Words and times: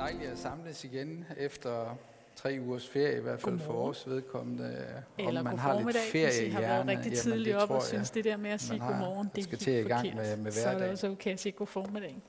dejligt 0.00 0.30
at 0.30 0.38
samles 0.38 0.84
igen 0.84 1.24
efter 1.36 1.96
tre 2.36 2.58
ugers 2.60 2.88
ferie, 2.88 3.18
i 3.18 3.20
hvert 3.20 3.40
fald 3.40 3.58
for 3.58 3.66
Godmorgen. 3.66 3.84
vores 3.86 4.08
vedkommende. 4.08 4.86
Om 5.18 5.26
Eller 5.28 5.42
man 5.42 5.52
god 5.52 5.58
har 5.60 5.80
lidt 5.80 5.96
ferie 6.12 6.26
hvis 6.26 6.38
I 6.38 6.48
har 6.48 6.60
været 6.60 6.86
rigtig 6.88 7.18
tidligt 7.18 7.56
op 7.56 7.70
og 7.70 7.82
synes 7.82 8.10
det 8.10 8.24
der 8.24 8.36
med 8.36 8.50
at 8.50 8.60
sige 8.60 8.78
man 8.78 8.80
har- 8.80 8.90
godmorgen, 8.90 9.30
det 9.34 9.38
er 9.38 9.42
skal 9.42 9.58
helt 9.58 9.62
til 9.64 9.74
i 9.86 9.88
gang 9.88 10.00
forkert. 10.00 10.16
med- 10.16 10.36
med 10.36 10.52
Så 10.52 10.68
er 10.68 10.78
det 10.78 10.88
også 10.90 11.08
okay 11.08 11.32
at 11.32 11.40
sige 11.40 11.52
god 11.52 11.66
formiddag. 11.66 12.22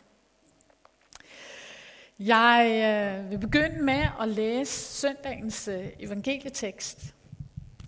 Jeg 2.20 3.22
øh, 3.24 3.32
vil 3.32 3.38
begynde 3.40 3.84
med 3.84 4.04
at 4.22 4.28
læse 4.30 4.72
søndagens 4.72 5.68
øh, 5.68 5.88
evangelietekst. 6.00 7.16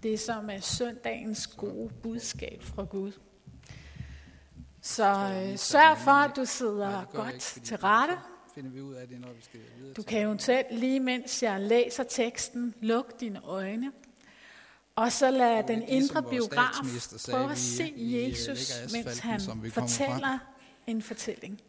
Det 0.04 0.20
som 0.20 0.50
er 0.50 0.60
søndagens 0.60 1.48
gode 1.48 1.90
budskab 2.04 2.64
fra 2.64 2.84
Gud. 2.84 3.12
Så 4.82 5.04
øh, 5.06 5.58
sørg 5.58 5.98
for, 5.98 6.12
at 6.12 6.32
du 6.36 6.42
Nej, 6.42 6.46
sidder 6.46 6.90
jeg 6.90 7.06
godt 7.14 7.34
ikke, 7.34 7.68
til 7.68 7.78
rette. 7.78 8.14
Finder 8.56 8.72
vi 8.72 8.82
ud 8.82 8.94
af 8.94 9.08
det, 9.08 9.22
når 9.22 9.28
vi 9.28 9.42
skal 9.42 9.60
videre 9.78 9.94
Du 9.94 10.04
kan 10.04 10.22
eventuelt 10.22 10.68
lige 10.72 11.00
mens 11.00 11.44
jeg 11.44 11.62
læser 11.62 12.04
teksten, 12.04 12.74
lukke 12.82 13.12
dine 13.20 13.42
øjne, 13.44 13.92
og 14.96 15.12
så 15.12 15.32
lad 15.32 15.64
den 15.64 15.80
ligesom 15.80 16.18
indre 16.18 16.30
biograf 16.30 16.74
prøve 17.32 17.52
at 17.52 17.58
se 17.58 17.94
vi, 17.96 18.18
øh, 18.18 18.30
Jesus, 18.30 18.72
mens 18.94 19.20
han 19.20 19.42
fortæller 19.72 20.40
en 20.88 21.02
fortælling. 21.02 21.62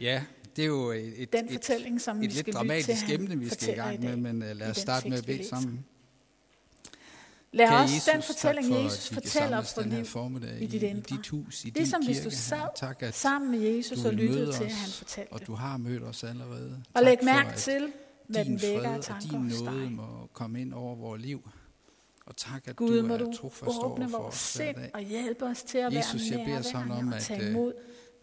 Ja, 0.00 0.22
det 0.56 0.62
er 0.62 0.66
jo 0.66 0.90
et, 0.90 1.22
et, 1.22 1.32
Den 1.32 1.44
et, 1.44 1.52
fortælling, 1.52 2.00
som 2.00 2.20
vi 2.20 2.26
et 2.26 2.32
skal 2.32 2.44
lidt 2.44 2.56
dramatisk 2.56 3.10
emne, 3.10 3.38
vi 3.38 3.48
skal 3.48 3.68
i 3.68 3.76
gang 3.76 4.00
med, 4.00 4.16
men 4.16 4.42
uh, 4.42 4.56
lad 4.56 4.70
os 4.70 4.76
starte 4.76 5.08
med 5.08 5.18
at 5.18 5.26
bede 5.26 5.48
sammen. 5.48 5.84
Lad 7.52 7.68
Kære 7.68 7.84
os 7.84 7.90
Jesus, 7.94 8.04
den 8.04 8.22
fortælling, 8.22 8.66
for, 8.66 8.76
Jesus 8.84 9.08
kan 9.08 9.14
fortæller 9.14 9.62
samles 9.62 9.74
for 9.74 9.82
liv 9.96 10.04
formiddag 10.04 10.62
i 10.62 10.66
dit 10.66 10.82
indre. 10.82 10.98
i 10.98 11.16
dit 11.16 11.28
hus, 11.28 11.64
i 11.64 11.70
Det 11.70 11.76
er 11.76 11.84
din 11.84 11.90
som 11.90 12.04
hvis 12.04 12.16
kirke. 12.16 12.30
du 12.30 12.36
sad. 12.36 12.68
Tak, 12.76 13.02
at 13.02 13.14
sammen 13.14 13.50
med 13.50 13.58
Jesus 13.60 14.04
og 14.04 14.12
lyttede 14.12 14.46
til, 14.46 14.48
os, 14.52 14.60
at 14.60 14.72
han 14.72 14.90
fortalte 14.90 15.32
og 15.32 15.46
du 15.46 15.54
har 15.54 15.76
mødt 15.76 16.02
os 16.02 16.24
allerede. 16.24 16.82
Og 16.94 17.02
tak 17.02 17.04
læg 17.04 17.18
for, 17.18 17.24
mærke 17.24 17.48
at 17.48 17.54
til, 17.56 17.92
hvad 18.28 18.44
den 18.44 18.62
vækker 18.62 18.90
af 18.90 19.00
tanker 19.02 19.28
din 19.30 19.50
hos 19.50 19.62
nåde 19.62 19.80
dig. 19.80 19.92
må 19.92 20.28
komme 20.32 20.60
ind 20.60 20.72
over 20.74 20.94
vores 20.96 21.22
liv. 21.22 21.50
Og 22.26 22.36
tak, 22.36 22.68
at 22.68 22.76
Gud, 22.76 23.02
du 23.02 23.14
er 23.14 23.32
trofast 23.32 23.78
over 23.78 24.08
for 24.08 24.18
vores 24.18 24.34
os 24.34 24.40
sind 24.40 24.76
og 24.94 25.00
hjælpe 25.00 25.44
os 25.44 25.62
til 25.62 25.78
at 25.78 25.92
Jesus, 25.92 26.22
jeg 26.30 26.38
være 26.38 26.46
beder 26.46 26.62
sådan 26.62 26.90
om, 26.90 27.12
at, 27.12 27.30
øh, 27.42 27.72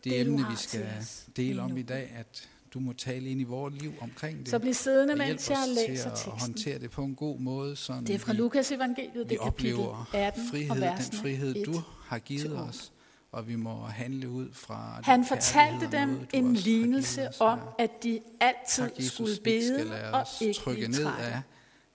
Det 0.03 0.21
emne, 0.21 0.45
vi 0.49 0.55
skal 0.57 0.87
os 0.99 1.25
dele 1.37 1.61
om 1.61 1.77
i 1.77 1.81
dag, 1.81 2.11
at 2.15 2.49
du 2.73 2.79
må 2.79 2.93
tale 2.93 3.29
ind 3.29 3.41
i 3.41 3.43
vores 3.43 3.73
liv 3.81 3.93
omkring 4.01 4.39
det. 4.39 4.49
Så 4.49 4.59
bliv 4.59 4.73
siddende, 4.73 5.11
og 5.11 5.17
mens 5.17 5.49
jeg 5.49 5.57
læser 5.67 5.85
til 6.03 6.09
at 6.09 6.15
teksten. 6.15 6.31
håndtere 6.31 6.79
det 6.79 6.91
på 6.91 7.03
en 7.03 7.15
god 7.15 7.39
måde, 7.39 7.75
så 7.75 7.93
Det 8.07 8.15
er 8.15 8.19
fra 8.19 8.31
vi, 8.31 8.37
Lukas 8.37 8.71
evangeliet, 8.71 9.29
det 9.29 9.39
kapitel 9.39 9.73
oplever 9.73 10.09
18 10.13 10.41
og 10.41 10.49
frihed, 10.51 10.69
den 10.69 10.81
versene 10.81 11.19
frihed, 11.19 11.55
1. 11.55 11.65
du 11.65 11.81
har 12.05 12.19
givet 12.19 12.59
os, 12.59 12.91
og 13.31 13.47
vi 13.47 13.55
må 13.55 13.85
handle 13.85 14.29
ud 14.29 14.49
fra 14.53 14.93
den 14.95 15.03
Han 15.05 15.25
fortalte 15.25 15.85
og 15.85 15.91
dem 15.91 16.27
en 16.33 16.53
lignelse 16.53 17.29
om, 17.39 17.59
at 17.79 18.03
de 18.03 18.19
altid 18.39 18.83
Tak, 18.83 18.91
Jesus, 18.97 19.13
skulle 19.13 19.37
bede 19.43 20.11
og 20.13 20.25
ikke 20.41 20.59
trykke 20.59 20.87
ned 20.87 21.05
af 21.05 21.41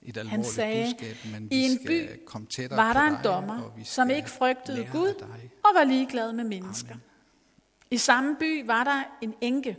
et 0.03 0.17
alvorligt 0.17 0.47
sagde, 0.47 0.85
budskab, 0.85 1.17
men 1.33 1.49
"I 1.51 1.57
en 1.57 1.79
by 1.87 2.09
komme 2.27 2.47
var 2.71 2.93
der 2.93 3.01
en 3.01 3.13
dig, 3.13 3.25
dommer, 3.25 3.63
og 3.63 3.73
som 3.85 4.11
ikke 4.11 4.31
frygtede 4.31 4.89
Gud 4.93 5.25
og 5.65 5.71
var 5.75 5.85
ligeglad 5.85 6.33
med 6.33 6.45
mennesker. 6.45 6.91
Amen. 6.91 7.03
I 7.91 7.97
samme 7.97 8.37
by 8.41 8.67
var 8.67 8.85
der 8.85 9.03
en 9.23 9.35
enke, 9.41 9.77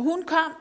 og 0.00 0.04
hun 0.04 0.22
kom 0.26 0.52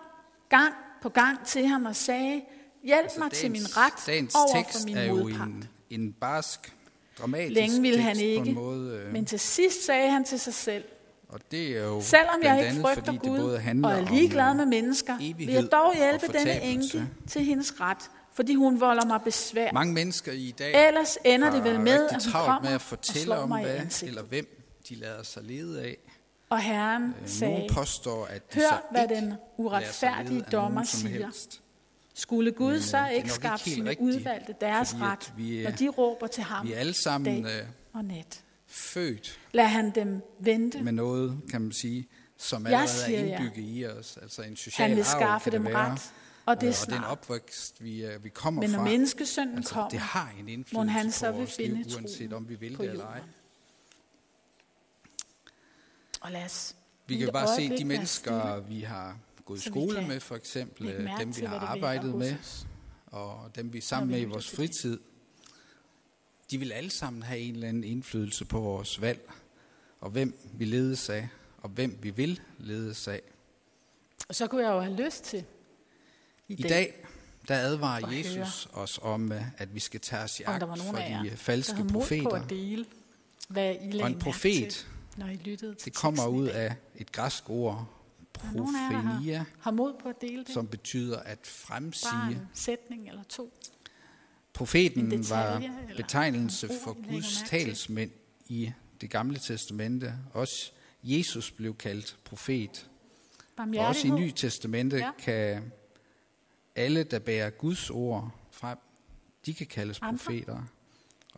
gang 0.49 0.73
på 1.01 1.09
gang 1.09 1.45
til 1.45 1.67
ham 1.67 1.85
og 1.85 1.95
sagde, 1.95 2.41
hjælp 2.83 3.03
Altså, 3.03 3.19
mig 3.19 3.31
til 3.31 3.49
dagens- 3.49 3.51
min 3.51 3.77
ret 3.77 3.93
dagens 4.07 4.35
over 4.35 4.63
for 4.71 4.85
min 4.85 4.97
er 4.97 5.13
modpart. 5.13 5.47
en, 5.47 5.67
en 5.89 6.13
barsk, 6.13 6.73
dramatisk 7.19 7.55
Længe 7.55 7.81
ville 7.81 8.01
han 8.01 8.17
ikke, 8.19 8.53
måde, 8.53 9.01
øh, 9.05 9.13
Men 9.13 9.25
til 9.25 9.39
sidst 9.39 9.85
sagde 9.85 10.11
han 10.11 10.23
til 10.23 10.39
sig 10.39 10.53
selv, 10.53 10.83
og 11.29 11.39
det 11.51 11.77
er 11.77 11.83
jo 11.83 12.01
selvom 12.01 12.43
jeg 12.43 12.57
ikke 12.57 12.69
andet, 12.69 12.81
frygter 12.81 13.03
fordi 13.05 13.17
det 13.17 13.39
Gud 13.39 13.39
og 13.83 13.91
er 13.91 14.11
ligeglad 14.11 14.49
øh, 14.51 14.57
med 14.57 14.65
mennesker, 14.65 15.17
vil 15.37 15.47
jeg 15.47 15.71
dog 15.71 15.85
og 15.85 15.95
hjælpe 15.95 16.27
denne 16.27 16.61
enke 16.63 17.05
til 17.27 17.41
hendes 17.45 17.81
ret, 17.81 18.09
fordi 18.33 18.55
hun 18.55 18.79
volder 18.79 19.05
mig 19.05 19.21
besvær. 19.21 19.71
Mange 19.73 19.93
mennesker 19.93 20.31
i 20.31 20.55
dag 20.59 20.87
Ellers 20.87 21.17
ender 21.25 21.51
det 21.51 21.63
vel 21.63 21.79
med, 21.79 22.09
at 22.09 22.23
hun 22.25 22.31
kommer 22.31 22.59
med 22.61 22.69
at 22.69 22.75
og 22.75 22.81
fortælle 22.81 23.21
slår 23.21 23.35
om, 23.35 23.49
mig 23.49 23.63
hvad 23.63 23.81
eller 24.03 24.23
hvem 24.23 24.45
de 24.89 24.95
lader 24.95 25.23
sig 25.23 25.43
lede 25.43 25.81
af. 25.81 25.97
Og 26.49 26.59
Herren 26.61 27.03
Øh, 27.21 27.27
sagde, 27.29 27.53
Nogle 27.53 27.69
påstår, 27.73 28.25
at 28.25 28.53
de 28.53 28.59
hør 28.59 28.87
hvad 28.91 29.07
den 29.07 29.33
uretfærdige 29.57 30.41
dommer 30.51 30.69
nogen 30.69 30.85
siger. 30.85 31.29
Skulle 32.13 32.51
Gud 32.51 32.67
Men, 32.67 32.75
øh, 32.75 32.81
så 32.81 32.97
det 32.97 33.05
er 33.05 33.09
ikke 33.09 33.29
skaffe 33.31 33.69
ikke 33.69 33.75
sine 33.75 33.89
rigtigt, 33.89 34.07
udvalgte 34.09 34.55
deres 34.61 34.91
fordi 34.91 35.03
ret, 35.03 35.33
vi, 35.37 35.63
når 35.63 35.71
de 35.71 35.87
råber 35.89 36.27
til 36.27 36.43
ham 36.43 36.67
Vi 36.67 36.73
er 36.73 36.77
alle 36.79 36.93
sammen 36.93 37.43
dag 37.43 37.61
øh, 37.61 37.67
og 37.93 38.05
nat? 38.05 38.43
født 38.67 39.39
Lad 39.51 39.65
han 39.65 39.91
dem 39.91 40.21
vente. 40.39 40.81
med 40.83 40.91
noget, 40.91 41.37
kan 41.51 41.61
man 41.61 41.71
sige, 41.71 42.07
som 42.37 42.65
Jeg 42.67 42.73
allerede 42.73 43.01
er 43.01 43.05
siger 43.05 43.25
jer, 43.25 43.39
indbygget 43.39 43.65
i 43.67 43.85
os. 43.85 44.17
Altså 44.21 44.41
en 44.41 44.55
social 44.55 44.87
Han 44.89 44.97
vil 44.97 45.05
skaffe 45.05 45.45
det 45.51 45.53
dem 45.53 45.65
være. 45.65 45.91
ret, 45.91 46.01
og 46.45 46.61
det 46.61 46.67
er 46.67 46.71
Øh, 46.71 46.75
og 46.81 46.85
den 46.87 46.95
snart. 46.95 47.11
opvækst, 47.11 47.83
vi, 47.83 48.05
vi 48.23 48.29
kommer 48.29 48.61
Men 48.61 48.69
når 48.69 48.77
fra, 48.77 48.83
menneskesønnen 48.83 49.57
altså, 49.57 49.69
det 49.75 49.75
kommer, 49.75 49.99
har 49.99 50.31
en 50.39 50.45
må 50.45 50.51
indflydelse 50.51 50.91
han 50.91 51.11
så 51.11 51.25
på 51.25 51.31
vil 51.31 51.39
vores 51.39 51.57
liv, 51.57 51.75
finde 51.75 51.95
uanset 51.95 52.33
om 52.33 52.49
vi 52.49 52.55
vil 52.55 52.77
det 52.77 52.89
eller 52.89 53.05
ej. 53.05 53.19
Og 56.21 56.31
lad 56.31 56.45
os 56.45 56.75
Vi 57.07 57.17
kan 57.17 57.29
bare 57.33 57.55
se 57.55 57.77
de 57.77 57.85
mennesker, 57.85 58.59
vi 58.59 58.81
har 58.81 59.17
gået 59.45 59.65
i 59.65 59.69
skole 59.69 60.07
med, 60.07 60.19
for 60.19 60.35
eksempel 60.35 60.87
øh, 60.87 61.19
dem, 61.19 61.37
vi 61.37 61.45
har 61.45 61.59
arbejdet 61.59 62.15
med, 62.15 62.35
og 63.05 63.51
dem, 63.55 63.73
vi 63.73 63.77
er 63.77 63.81
sammen 63.81 64.11
med 64.11 64.21
i 64.21 64.25
vores 64.25 64.51
fritid. 64.55 64.99
De 66.51 66.57
vil 66.57 66.71
alle 66.71 66.89
sammen 66.89 67.23
have 67.23 67.39
en 67.39 67.53
eller 67.53 67.67
anden 67.67 67.83
indflydelse 67.83 68.45
på 68.45 68.59
vores 68.59 69.01
valg, 69.01 69.31
og 69.99 70.09
hvem 70.09 70.39
vi 70.53 70.65
ledes 70.65 71.09
af, 71.09 71.29
og 71.57 71.69
hvem 71.69 71.99
vi 72.01 72.09
vil 72.09 72.41
ledes 72.57 73.07
af. 73.07 73.21
Og 74.29 74.35
så 74.35 74.47
kunne 74.47 74.63
jeg 74.63 74.71
jo 74.71 74.79
have 74.79 74.95
lyst 74.95 75.23
til 75.23 75.45
i, 76.47 76.53
I 76.53 76.61
dag, 76.61 77.05
der 77.47 77.55
at 77.55 77.61
advarer 77.61 78.05
høre, 78.05 78.15
Jesus 78.15 78.67
os 78.73 78.99
om, 79.01 79.31
øh, 79.31 79.41
at 79.57 79.75
vi 79.75 79.79
skal 79.79 79.99
tage 79.99 80.23
os 80.23 80.39
i 80.39 80.43
agt 80.43 80.63
for 80.63 80.97
de 81.23 81.31
falske 81.35 81.79
mod 81.79 81.87
på 81.87 81.93
profeter. 81.93 82.29
at 82.29 82.49
dele, 82.49 82.85
hvad 83.49 83.75
I 83.81 84.01
Og 84.01 84.07
en 84.07 84.19
profet, 84.19 84.87
når 85.19 85.27
I 85.27 85.35
lyttede 85.35 85.75
til 85.75 85.85
det 85.85 85.93
kommer 85.95 86.27
ud 86.27 86.47
af 86.47 86.75
et 86.95 87.11
græsk 87.11 87.49
ord, 87.49 87.87
profenia, 88.33 89.37
har, 89.37 89.45
har 89.59 89.71
mod 89.71 89.93
på 90.03 90.09
at 90.09 90.21
dele 90.21 90.43
det. 90.43 90.53
som 90.53 90.67
betyder 90.67 91.19
at 91.19 91.25
Bare 91.39 91.45
fremsige. 91.45 92.11
en 92.31 92.47
sætning 92.53 93.07
eller 93.09 93.23
to. 93.23 93.43
En 93.43 93.51
Profeten 94.53 95.11
detalje 95.11 95.69
var 95.69 95.93
betegnelse 95.97 96.67
ord, 96.69 96.75
for 96.83 96.97
Guds 97.11 97.37
til. 97.37 97.47
talsmænd 97.47 98.11
i 98.47 98.71
det 99.01 99.09
gamle 99.09 99.37
testamente. 99.39 100.13
Også 100.33 100.71
Jesus 101.03 101.51
blev 101.51 101.75
kaldt 101.75 102.17
profet. 102.25 102.89
Og 103.57 103.67
også 103.77 104.07
i. 104.07 104.09
Nye 104.09 104.31
Testamente 104.31 104.97
ja. 104.97 105.11
kan 105.19 105.71
alle, 106.75 107.03
der 107.03 107.19
bærer 107.19 107.49
Guds 107.49 107.89
ord 107.89 108.31
frem, 108.51 108.77
de 109.45 109.53
kan 109.53 109.67
kaldes 109.67 109.99
Andre. 110.01 110.17
profeter. 110.17 110.63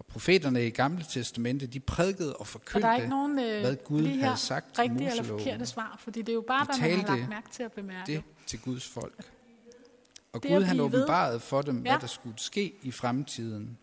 Og 0.02 0.06
profeterne 0.06 0.68
i 0.68 0.70
Gamle 0.70 1.06
Testamente, 1.10 1.68
de 1.68 1.80
prædikede 1.80 2.34
og 2.36 2.40
Og 2.40 2.48
forkyndte 2.48 2.88
der 2.88 2.94
er 2.94 2.96
ikke 2.96 3.10
nogen 3.10 3.40
øh, 3.40 3.60
hvad 3.62 3.76
Gud 3.76 4.02
lige 4.02 4.16
her 4.18 4.24
havde 4.26 4.38
sagt 4.38 4.78
i 4.78 4.82
rigtige 4.82 4.98
eller 5.10 5.10
Moseloven. 5.24 5.42
forkerte 5.44 5.66
svar, 5.66 5.96
fordi 6.00 6.20
det 6.22 6.30
er 6.30 6.34
jo 6.34 6.44
bare, 6.48 6.60
De 6.74 6.80
hvad 6.80 6.90
man 6.90 7.06
har 7.06 7.16
lagt 7.18 7.30
mærke 7.30 7.50
til 7.52 7.64
at 7.64 7.72
bemærke. 7.72 8.12
det 8.14 8.24
til 8.48 8.60
Guds 8.60 8.88
folk. 8.88 9.14
Og 10.34 10.44
Det 10.44 10.52
Gud 10.52 10.62
han 10.64 10.78
ved. 10.78 10.84
åbenbarede 10.86 11.40
for 11.40 11.62
dem, 11.62 11.76
Ja. 11.76 11.82
hvad 11.92 12.00
der 12.02 12.08
skulle 12.08 12.40
ske 12.40 12.74
i 12.82 12.92
fremtiden, 12.92 13.78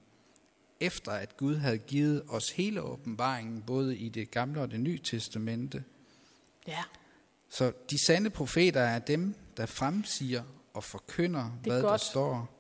efter 0.81 1.13
at 1.13 1.37
Gud 1.37 1.57
havde 1.57 1.79
givet 1.79 2.23
os 2.29 2.51
hele 2.51 2.83
åbenbaringen, 2.83 3.63
både 3.63 3.97
i 3.97 4.09
det 4.09 4.31
gamle 4.31 4.61
og 4.61 4.71
det 4.71 4.81
nye 4.81 4.99
testamente. 4.99 5.85
Ja, 6.67 6.83
Så 7.49 7.73
de 7.91 8.05
sande 8.05 8.31
profeter 8.31 8.81
er 8.81 8.99
dem, 8.99 9.35
der 9.57 9.67
fremsiger 9.67 10.43
og 10.75 10.85
forkynder, 10.85 11.41
er 11.45 11.51
hvad 11.63 11.83
godt 11.83 11.91
der 11.91 11.97
står 11.97 12.58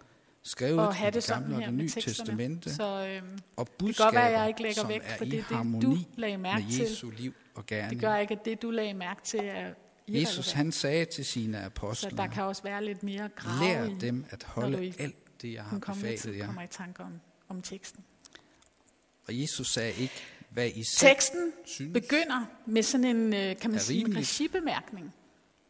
skrevet 0.48 0.80
og 0.80 0.94
i 0.94 0.96
have 0.96 1.10
det 1.10 1.14
det 1.14 1.34
gamle 1.34 1.56
og 1.56 1.62
det 1.62 1.74
nye 1.74 1.88
testamente, 1.88 2.74
Så 2.74 2.82
øhm, 2.82 2.88
og 3.06 3.06
det 3.06 3.44
kan 3.56 3.64
godt 3.64 3.78
budskaber, 3.78 4.12
være, 4.12 4.24
jeg 4.40 4.48
ikke 4.48 4.62
lægger 4.62 4.86
væk, 4.86 5.02
for 5.18 5.24
det 5.24 5.44
det, 5.48 5.82
du 5.82 5.98
lagde 6.16 6.38
mærke 6.38 6.64
med 6.64 6.72
til. 6.72 6.80
Jesu 6.82 7.10
liv 7.10 7.34
og 7.54 7.66
gerning. 7.66 7.90
Det 7.92 8.00
gør 8.00 8.16
ikke, 8.16 8.34
at 8.34 8.44
det, 8.44 8.62
du 8.62 8.70
lagde 8.70 8.94
mærke 8.94 9.20
til, 9.24 9.40
er 9.44 9.74
Jesus 10.08 10.52
han 10.52 10.72
sagde 10.72 11.04
til 11.04 11.24
sine 11.24 11.58
Så 11.58 11.64
apostle, 11.64 12.16
der 12.16 12.26
kan 12.26 12.42
også 12.42 12.62
være 12.62 12.84
lidt 12.84 13.02
mere 13.02 13.28
grav 13.36 13.68
lær 13.68 13.98
dem 14.00 14.24
at 14.30 14.44
holde 14.44 14.94
alt 14.98 15.42
det, 15.42 15.52
jeg 15.52 15.62
har 15.62 15.78
befalet 15.78 16.38
jer. 16.38 16.46
kommer 16.46 16.62
i 16.62 16.66
tanke 16.66 17.02
om, 17.02 17.20
om 17.48 17.62
teksten. 17.62 18.04
Og 19.28 19.40
Jesus 19.40 19.72
sagde 19.72 19.92
ikke, 19.92 20.14
hvad 20.50 20.70
I 20.74 20.84
selv 20.84 21.10
Teksten 21.10 21.52
synes. 21.66 21.92
begynder 21.92 22.46
med 22.66 22.82
sådan 22.82 23.04
en, 23.04 23.34
øh, 23.34 23.56
kan 23.56 23.70
man 23.70 23.80
sige, 23.80 24.00
en 24.00 24.16
regibemærkning. 24.16 25.14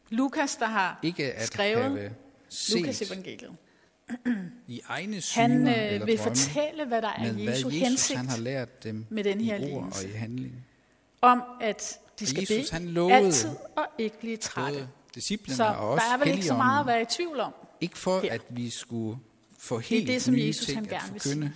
Lukas, 0.09 0.55
der 0.55 0.65
har 0.65 0.99
Ikke 1.03 1.33
at 1.33 1.47
skrevet 1.47 2.11
Lukas 2.73 3.01
evangeliet. 3.01 3.55
I 4.67 4.81
egne 4.87 5.13
Han 5.13 5.21
syner 5.21 5.77
øh, 5.77 5.93
eller 5.93 6.05
vil 6.05 6.17
drømme, 6.17 6.35
fortælle, 6.35 6.85
hvad 6.85 7.01
der 7.01 7.07
er 7.07 7.23
men 7.23 7.43
hvad 7.43 7.53
Jesu 7.53 7.67
Jesus 7.67 7.73
hensigt 7.87 8.17
han 8.17 8.27
har 8.27 8.37
lært 8.37 8.83
dem 8.83 9.05
med 9.09 9.23
den 9.23 9.41
her 9.41 9.55
i 9.55 9.59
ord 9.59 9.67
lignelse. 9.69 10.05
og 10.07 10.09
i 10.09 10.13
handling. 10.13 10.65
om, 11.21 11.41
at 11.61 11.99
de 12.19 12.23
Og 12.23 12.27
skal 12.27 12.41
Jesus, 12.41 12.57
bede 12.57 12.67
han 12.71 12.85
lovede 12.85 13.15
altid 13.15 13.49
og 13.75 13.85
ikke 13.97 14.19
blive 14.19 14.37
trætte. 14.37 14.79
Både 14.79 14.87
disciplene 15.15 15.55
Så 15.55 15.63
og 15.63 15.89
også 15.91 16.05
der 16.05 16.13
er 16.13 16.17
vel 16.17 16.27
ikke 16.27 16.45
så 16.45 16.55
meget 16.55 16.79
at 16.79 16.87
være 16.87 17.01
i 17.01 17.05
tvivl 17.05 17.39
om. 17.39 17.53
Ikke 17.81 17.97
for, 17.97 18.19
her. 18.19 18.33
at 18.33 18.41
vi 18.49 18.69
skulle 18.69 19.17
få 19.57 19.75
er 19.75 19.79
helt 19.79 20.07
det, 20.07 20.21
som 20.21 20.33
nye 20.33 20.43
Jesus, 20.43 20.65
ting 20.65 20.77
han 20.77 20.85
at 20.85 20.89
gerne 20.89 21.13
vil 21.13 21.21
forkynde. 21.21 21.51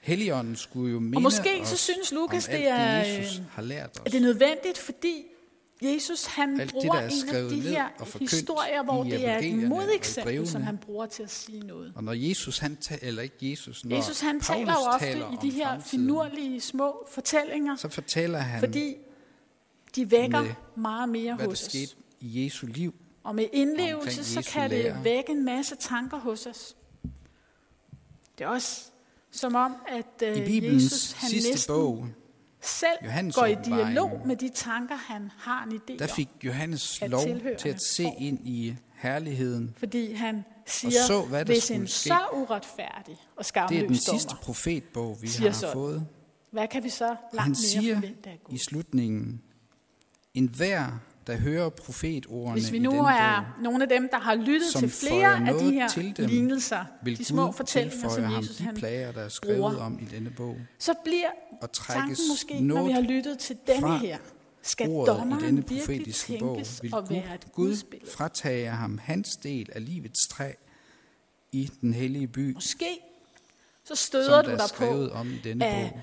Helligånden 0.00 0.56
skulle 0.56 0.92
jo 0.92 1.00
minde 1.00 1.16
Og 1.16 1.22
måske 1.22 1.60
så 1.64 1.76
synes 1.76 2.12
Lukas, 2.12 2.44
det 2.46 2.68
er, 2.68 3.04
det, 3.04 3.18
Jesus 3.18 3.38
øh, 3.38 3.44
har 3.50 3.62
lært 3.62 3.90
os. 3.90 4.02
Er 4.06 4.10
det 4.10 4.22
nødvendigt, 4.22 4.78
fordi 4.78 5.22
Jesus 5.82 6.24
han 6.24 6.60
Alt 6.60 6.72
det, 6.72 6.72
bruger 6.72 6.94
er 6.96 7.08
en 7.08 7.28
af 7.28 7.48
de 7.50 7.60
her 7.60 7.88
historier, 8.20 8.82
hvor 8.82 9.04
i 9.04 9.10
det 9.10 9.28
er 9.28 9.38
et 9.38 9.44
i 9.44 9.54
modeksempel, 9.54 10.48
som 10.48 10.62
han 10.62 10.78
bruger 10.78 11.06
til 11.06 11.22
at 11.22 11.30
sige 11.30 11.60
noget. 11.60 11.92
Og 11.96 12.04
når 12.04 12.12
Jesus, 12.12 12.58
han 12.58 12.76
ta- 12.76 12.98
eller 13.02 13.22
ikke 13.22 13.50
Jesus, 13.50 13.84
når 13.84 13.96
Jesus 13.96 14.20
han 14.20 14.40
Paulus 14.40 14.46
taler 14.46 14.72
jo 14.72 14.78
ofte 14.94 15.06
taler 15.06 15.32
i 15.32 15.36
de 15.42 15.50
her 15.50 15.80
finurlige 15.80 16.60
små 16.60 17.06
fortællinger, 17.10 17.76
så 17.76 17.88
fortæller 17.88 18.38
han, 18.38 18.60
fordi 18.60 18.94
de 19.96 20.10
vækker 20.10 20.42
med, 20.42 20.50
meget 20.76 21.08
mere 21.08 21.34
hvad 21.34 21.44
der 21.44 21.50
hos 21.50 21.62
os. 21.62 21.68
skete 21.68 21.94
i 22.20 22.44
Jesu 22.44 22.66
liv. 22.66 22.94
Og 23.24 23.34
med 23.34 23.46
indlevelse, 23.52 24.24
så 24.24 24.50
kan 24.52 24.70
det 24.70 24.78
lære. 24.78 25.04
vække 25.04 25.32
en 25.32 25.44
masse 25.44 25.76
tanker 25.76 26.18
hos 26.18 26.46
os. 26.46 26.76
Det 28.38 28.44
er 28.44 28.48
også 28.48 28.82
som 29.30 29.54
om, 29.54 29.74
at 29.88 30.36
I 30.36 30.40
uh, 30.40 30.46
Bibelens 30.46 30.82
Jesus 30.84 31.12
han 31.12 31.30
sidste 31.30 31.50
næsten 31.50 31.74
bog, 31.74 32.06
selv 32.62 32.96
Johannes 33.04 33.34
går 33.34 33.46
i 33.46 33.56
dialog 33.64 34.20
med 34.26 34.36
de 34.36 34.48
tanker, 34.54 34.94
han 34.96 35.30
har 35.38 35.64
en 35.64 35.72
idé 35.72 35.98
der 35.98 36.06
fik 36.06 36.28
Johannes 36.44 37.00
lov 37.06 37.26
til 37.58 37.68
at 37.68 37.82
se 37.82 38.02
får. 38.02 38.16
ind 38.18 38.46
i 38.46 38.76
herligheden. 38.94 39.74
Fordi 39.76 40.12
han 40.12 40.44
siger, 40.66 40.90
så, 41.06 41.22
hvad 41.22 41.44
der 41.44 41.52
hvis 41.52 41.70
en 41.70 41.86
ske. 41.86 42.08
så 42.08 42.18
uretfærdig 42.32 43.16
og 43.36 43.44
Det 43.44 43.56
er 43.56 43.66
den 43.68 43.78
skamløs 43.80 43.98
sidste 43.98 44.28
dommer, 44.28 44.42
profetbog, 44.42 45.18
vi 45.22 45.28
har 45.28 45.52
sådan. 45.52 45.72
fået. 45.72 46.06
hvad 46.50 46.68
kan 46.68 46.84
vi 46.84 46.88
så 46.88 47.08
Og 47.08 47.16
langt 47.32 47.42
han 47.42 47.50
mere 47.50 47.56
siger 47.56 47.94
forvente 47.94 48.30
af 48.30 48.40
Gud? 48.44 48.54
i 48.54 48.58
slutningen, 48.58 49.42
en 50.34 50.46
hver, 50.48 50.98
der 51.26 51.36
hører 51.36 51.68
profetordene 51.68 52.52
Hvis 52.52 52.72
vi 52.72 52.76
i 52.76 52.80
nu 52.80 52.90
denne 52.90 53.10
er 53.10 53.54
bog, 53.54 53.62
nogle 53.62 53.82
af 53.82 53.88
dem, 53.88 54.08
der 54.12 54.18
har 54.18 54.34
lyttet 54.34 54.74
til 54.78 54.90
flere 54.90 55.48
af 55.48 55.54
de 55.58 55.72
her 55.72 55.88
til 55.88 56.16
dem, 56.16 56.26
lignelser, 56.26 56.84
vil 57.02 57.18
de 57.18 57.24
små 57.24 57.46
Gud 57.46 57.52
fortællinger, 57.52 58.08
som 58.08 58.24
ham 58.24 58.40
Jesus 58.42 58.56
de 58.56 58.64
han 58.64 58.74
plager, 58.74 59.12
der 59.12 59.20
er 59.20 59.28
skrevet 59.28 59.58
bruger. 59.58 59.76
om 59.76 59.98
i 60.02 60.04
denne 60.04 60.30
bog. 60.30 60.56
så 60.78 60.94
bliver 61.04 61.28
Og 61.62 61.72
tanken 61.72 62.16
måske, 62.30 62.60
når 62.60 62.86
vi 62.86 62.92
har 62.92 63.00
lyttet 63.00 63.38
til 63.38 63.56
denne 63.66 63.98
her, 63.98 64.18
skal 64.62 64.88
ordet 64.88 65.14
i 65.14 65.18
dommeren 65.18 65.44
denne 65.44 65.62
profetiske 65.62 66.36
bog, 66.38 66.60
vil 66.82 66.90
Gud, 66.90 67.06
være 67.10 67.34
et 67.34 67.52
Gud 67.52 67.76
fratage 68.16 68.68
ham 68.68 68.98
hans 68.98 69.36
del 69.36 69.68
af 69.74 69.84
livets 69.84 70.28
træ 70.28 70.52
i 71.52 71.70
den 71.80 71.94
hellige 71.94 72.28
by, 72.28 72.54
Måske 72.54 72.98
så 73.84 73.94
støder 73.94 74.42
der 74.42 74.50
du 74.50 74.56
dig 74.56 74.76
på, 74.76 75.08
om 75.08 75.30
i 75.30 75.38
denne 75.44 75.64
at 75.64 75.90
bog. 75.90 76.02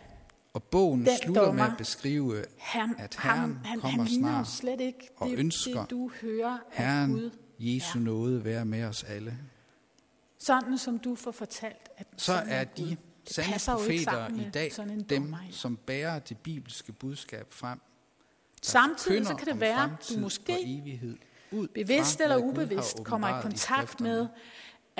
Og 0.53 0.63
bogen 0.63 1.05
den 1.05 1.17
slutter 1.23 1.41
med 1.41 1.47
dommer, 1.47 1.65
at 1.65 1.77
beskrive, 1.77 2.45
han, 2.59 2.95
at 2.97 3.15
han, 3.15 3.37
Herren 3.37 3.59
han, 3.65 3.79
kommer 3.79 3.97
han 3.97 4.07
ligner 4.07 4.29
jo 4.29 4.33
snart, 4.33 4.47
slet 4.47 4.81
ikke 4.81 5.09
og 5.15 5.29
det, 5.29 5.37
ønsker 5.39 5.81
det, 5.81 5.89
du 5.89 6.11
hører 6.21 6.57
Herren 6.71 7.11
Gud. 7.11 7.31
Jesu 7.59 7.99
Ja. 7.99 8.03
nåde 8.03 8.43
være 8.43 8.65
med 8.65 8.83
os 8.83 9.03
alle. 9.03 9.37
Sådan 10.39 10.77
som 10.77 10.99
du 10.99 11.15
får 11.15 11.31
fortalt, 11.31 11.89
at 11.97 12.07
Så 12.17 12.33
er 12.33 12.63
Gud. 12.63 12.85
de 12.85 12.97
sande 13.25 13.59
profeter 13.67 14.27
i 14.27 14.31
med 14.31 14.51
dag 14.51 14.71
dem, 14.77 15.03
dommer, 15.03 15.37
ja. 15.45 15.51
som 15.51 15.77
bærer 15.77 16.19
det 16.19 16.37
bibelske 16.37 16.91
budskab 16.91 17.53
frem. 17.53 17.79
Samtidig 18.61 19.25
så 19.25 19.35
kan 19.35 19.47
det 19.47 19.59
være, 19.59 19.97
du 20.09 20.19
måske 20.19 20.79
evighed, 20.79 21.17
ud 21.51 21.67
bevidst 21.67 22.17
fra, 22.17 22.23
eller 22.23 22.37
ubevidst 22.37 23.03
kommer 23.03 23.39
i 23.39 23.41
kontakt 23.41 24.01
med, 24.01 24.27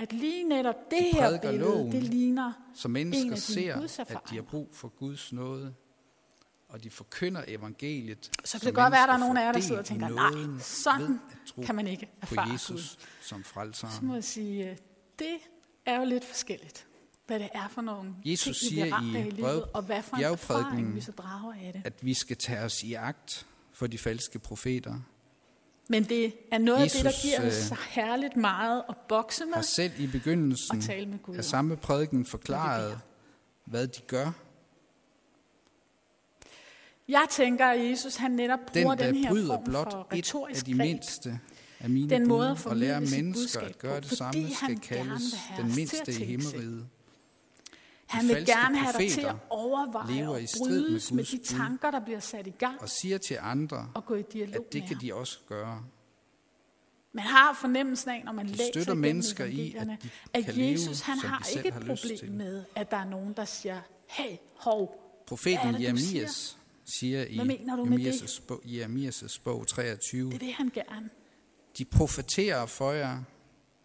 at 0.02 0.14
lige 0.14 0.44
netop 0.44 0.76
det 0.92 1.00
De 1.00 1.20
her 1.20 1.40
billede, 1.40 1.58
loven, 1.58 1.92
det 1.92 2.04
ligner 2.04 2.54
Så 2.74 2.88
en 2.88 2.92
mennesker 2.92 3.22
af 3.22 3.26
dine 3.28 3.88
ser, 3.88 4.06
at 4.08 4.18
de 4.30 4.36
har 4.36 4.42
brug 4.42 4.70
for 4.74 4.88
Guds 4.88 5.34
nåde, 5.34 5.74
og 6.70 6.84
de 6.84 6.90
forkynder 6.90 7.44
evangeliet. 7.48 8.32
Så 8.46 8.60
kan 8.60 8.66
det 8.66 8.76
godt 8.76 8.92
være, 8.92 9.04
at 9.04 9.08
der 9.08 9.14
er 9.14 9.18
nogle 9.18 9.42
af 9.42 9.46
jer, 9.46 9.52
der 9.52 9.60
sidder 9.60 9.80
og 9.80 9.86
tænker, 9.86 10.10
nej, 10.10 10.60
sådan 10.60 11.20
kan 11.66 11.76
man 11.76 11.88
ikke 11.88 12.06
på 12.06 12.12
erfare 12.22 12.46
Gud. 12.46 12.54
Jesus 12.54 12.98
som 13.22 13.44
Så 13.44 13.50
frelseren. 13.50 14.08
må 14.08 14.14
jeg 14.14 14.24
sige, 14.24 14.70
øh, 14.72 14.78
det 15.20 15.38
er 15.86 16.00
jo 16.00 16.06
lidt 16.06 16.26
forskelligt, 16.26 16.88
hvad 17.28 17.40
det 17.40 17.50
er 17.54 17.68
for 17.68 17.82
nogle 17.82 18.16
Jesus 18.26 18.60
ting, 18.60 18.72
vi 18.72 18.76
siger 18.82 18.96
ramt 18.96 19.14
i 19.14 19.18
af 19.18 19.26
i 19.26 19.30
livet, 19.30 19.64
og 19.64 19.82
hvad 19.82 20.04
for 20.04 20.18
en 20.18 20.24
erfaring 20.24 20.96
vi 20.96 21.02
så 21.02 21.12
drager 21.12 21.54
af 21.54 21.74
det. 21.74 21.82
At 21.86 22.06
vi 22.06 22.14
skal 22.14 22.38
tage 22.38 22.60
os 22.60 22.84
i 22.84 22.94
agt 22.94 23.46
for 23.74 23.88
de 23.88 23.98
falske 23.98 24.40
profeter. 24.40 25.00
Men 25.92 26.04
det 26.04 26.34
er 26.52 26.58
noget 26.58 26.84
af 26.84 26.90
det, 26.90 27.04
der 27.04 27.10
Jesus, 27.10 27.22
giver 27.22 27.40
os 27.40 27.46
øh, 27.46 27.52
så 27.52 27.76
herligt 27.90 28.36
meget 28.36 28.84
at 28.90 28.96
bokse 29.10 29.46
med 29.46 29.54
Har 29.54 29.62
selv 29.62 29.92
i 29.98 30.08
begyndelsen 30.08 30.78
og 30.78 30.84
tale 30.84 31.06
med 31.06 31.20
Gud 31.20 31.36
af 31.36 31.46
samme 31.46 31.78
prædiken 31.78 32.26
forklaret, 32.26 33.00
hvad 33.66 33.88
de 33.88 34.02
gør. 34.02 34.32
Jeg 37.08 37.26
tænker, 37.30 37.66
at 37.66 37.90
Jesus 37.90 38.16
han 38.16 38.32
netop 38.32 38.60
Den, 38.74 38.84
bruger 38.84 38.96
den, 38.96 39.16
der 39.16 39.22
her 39.22 39.30
bryder 39.30 39.48
form 39.48 39.64
blot 39.64 39.92
for 39.92 40.08
et 40.12 40.18
retorisk 40.18 40.60
af 40.60 40.66
de 40.66 40.72
greb, 40.72 40.88
mindste 40.88 41.40
af 41.80 41.90
mine 41.90 42.10
den 42.10 42.28
måde 42.28 42.52
at 42.52 42.66
og 42.66 42.78
sit 43.08 43.24
mennesker 43.24 43.60
at 43.62 43.78
gøre 43.78 44.02
det 44.02 44.10
samme, 44.12 44.50
skal 44.56 44.80
kaldes 44.80 45.36
den 45.58 45.76
mindste 45.76 46.12
i 46.12 46.26
himmeriget. 46.26 46.88
Han 48.10 48.28
vil 48.28 48.46
gerne 48.46 48.78
have 48.78 48.94
dig 48.98 49.12
til 49.12 49.22
at 49.22 49.36
overveje 49.50 50.16
lever 50.16 50.30
og 50.30 50.44
i 50.44 50.48
strid 50.48 50.82
med 50.82 50.88
brydes 50.88 51.12
med, 51.12 51.18
Guds 51.18 51.30
de 51.30 51.58
tanker, 51.58 51.92
der 51.92 52.00
bliver 52.00 52.20
sat 52.20 52.48
i 52.48 52.50
gang, 52.50 52.82
Og 52.82 52.90
siger 52.90 53.18
til 53.18 53.38
andre, 53.42 53.92
og 53.96 54.06
gå 54.06 54.16
i 54.16 54.22
dialog 54.22 54.56
at 54.56 54.74
det 54.74 54.82
med 54.82 54.88
kan 54.88 54.98
de 55.02 55.14
også 55.14 55.40
gøre. 55.48 55.84
Man 57.14 57.24
har 57.24 57.54
fornemmelsen 57.54 58.10
af, 58.10 58.22
når 58.26 58.32
man 58.32 58.48
De 58.48 58.52
læser 58.52 58.94
mennesker 58.94 59.46
i, 59.46 59.76
at 59.80 59.88
de 59.88 60.10
at 60.34 60.56
leve, 60.56 60.72
Jesus 60.72 61.02
han 61.02 61.20
som 61.20 61.30
har 61.30 61.48
ikke 61.58 61.68
et 61.68 61.74
problem 61.74 62.32
med, 62.32 62.64
at 62.76 62.92
der 62.92 62.98
er 62.98 63.06
nogen, 63.06 63.34
der 63.34 63.46
siger, 63.46 63.82
hey, 64.08 64.38
hov, 64.56 65.06
Profeten 65.28 65.68
er 65.68 65.72
det, 65.72 65.82
Jeremias 65.82 66.58
siger 66.86 67.26
i 67.26 67.38
med 67.38 67.58
det? 68.00 68.22
Jeremias' 68.22 68.42
bog, 68.48 68.62
Jeremias' 68.66 69.40
bog 69.44 69.68
23, 69.68 70.32
det 70.32 70.42
vil 70.42 70.52
han 70.52 70.72
gerne. 70.74 71.10
de 71.78 71.86
profeterer 71.86 72.66
for 72.66 72.92
jer, 72.92 73.24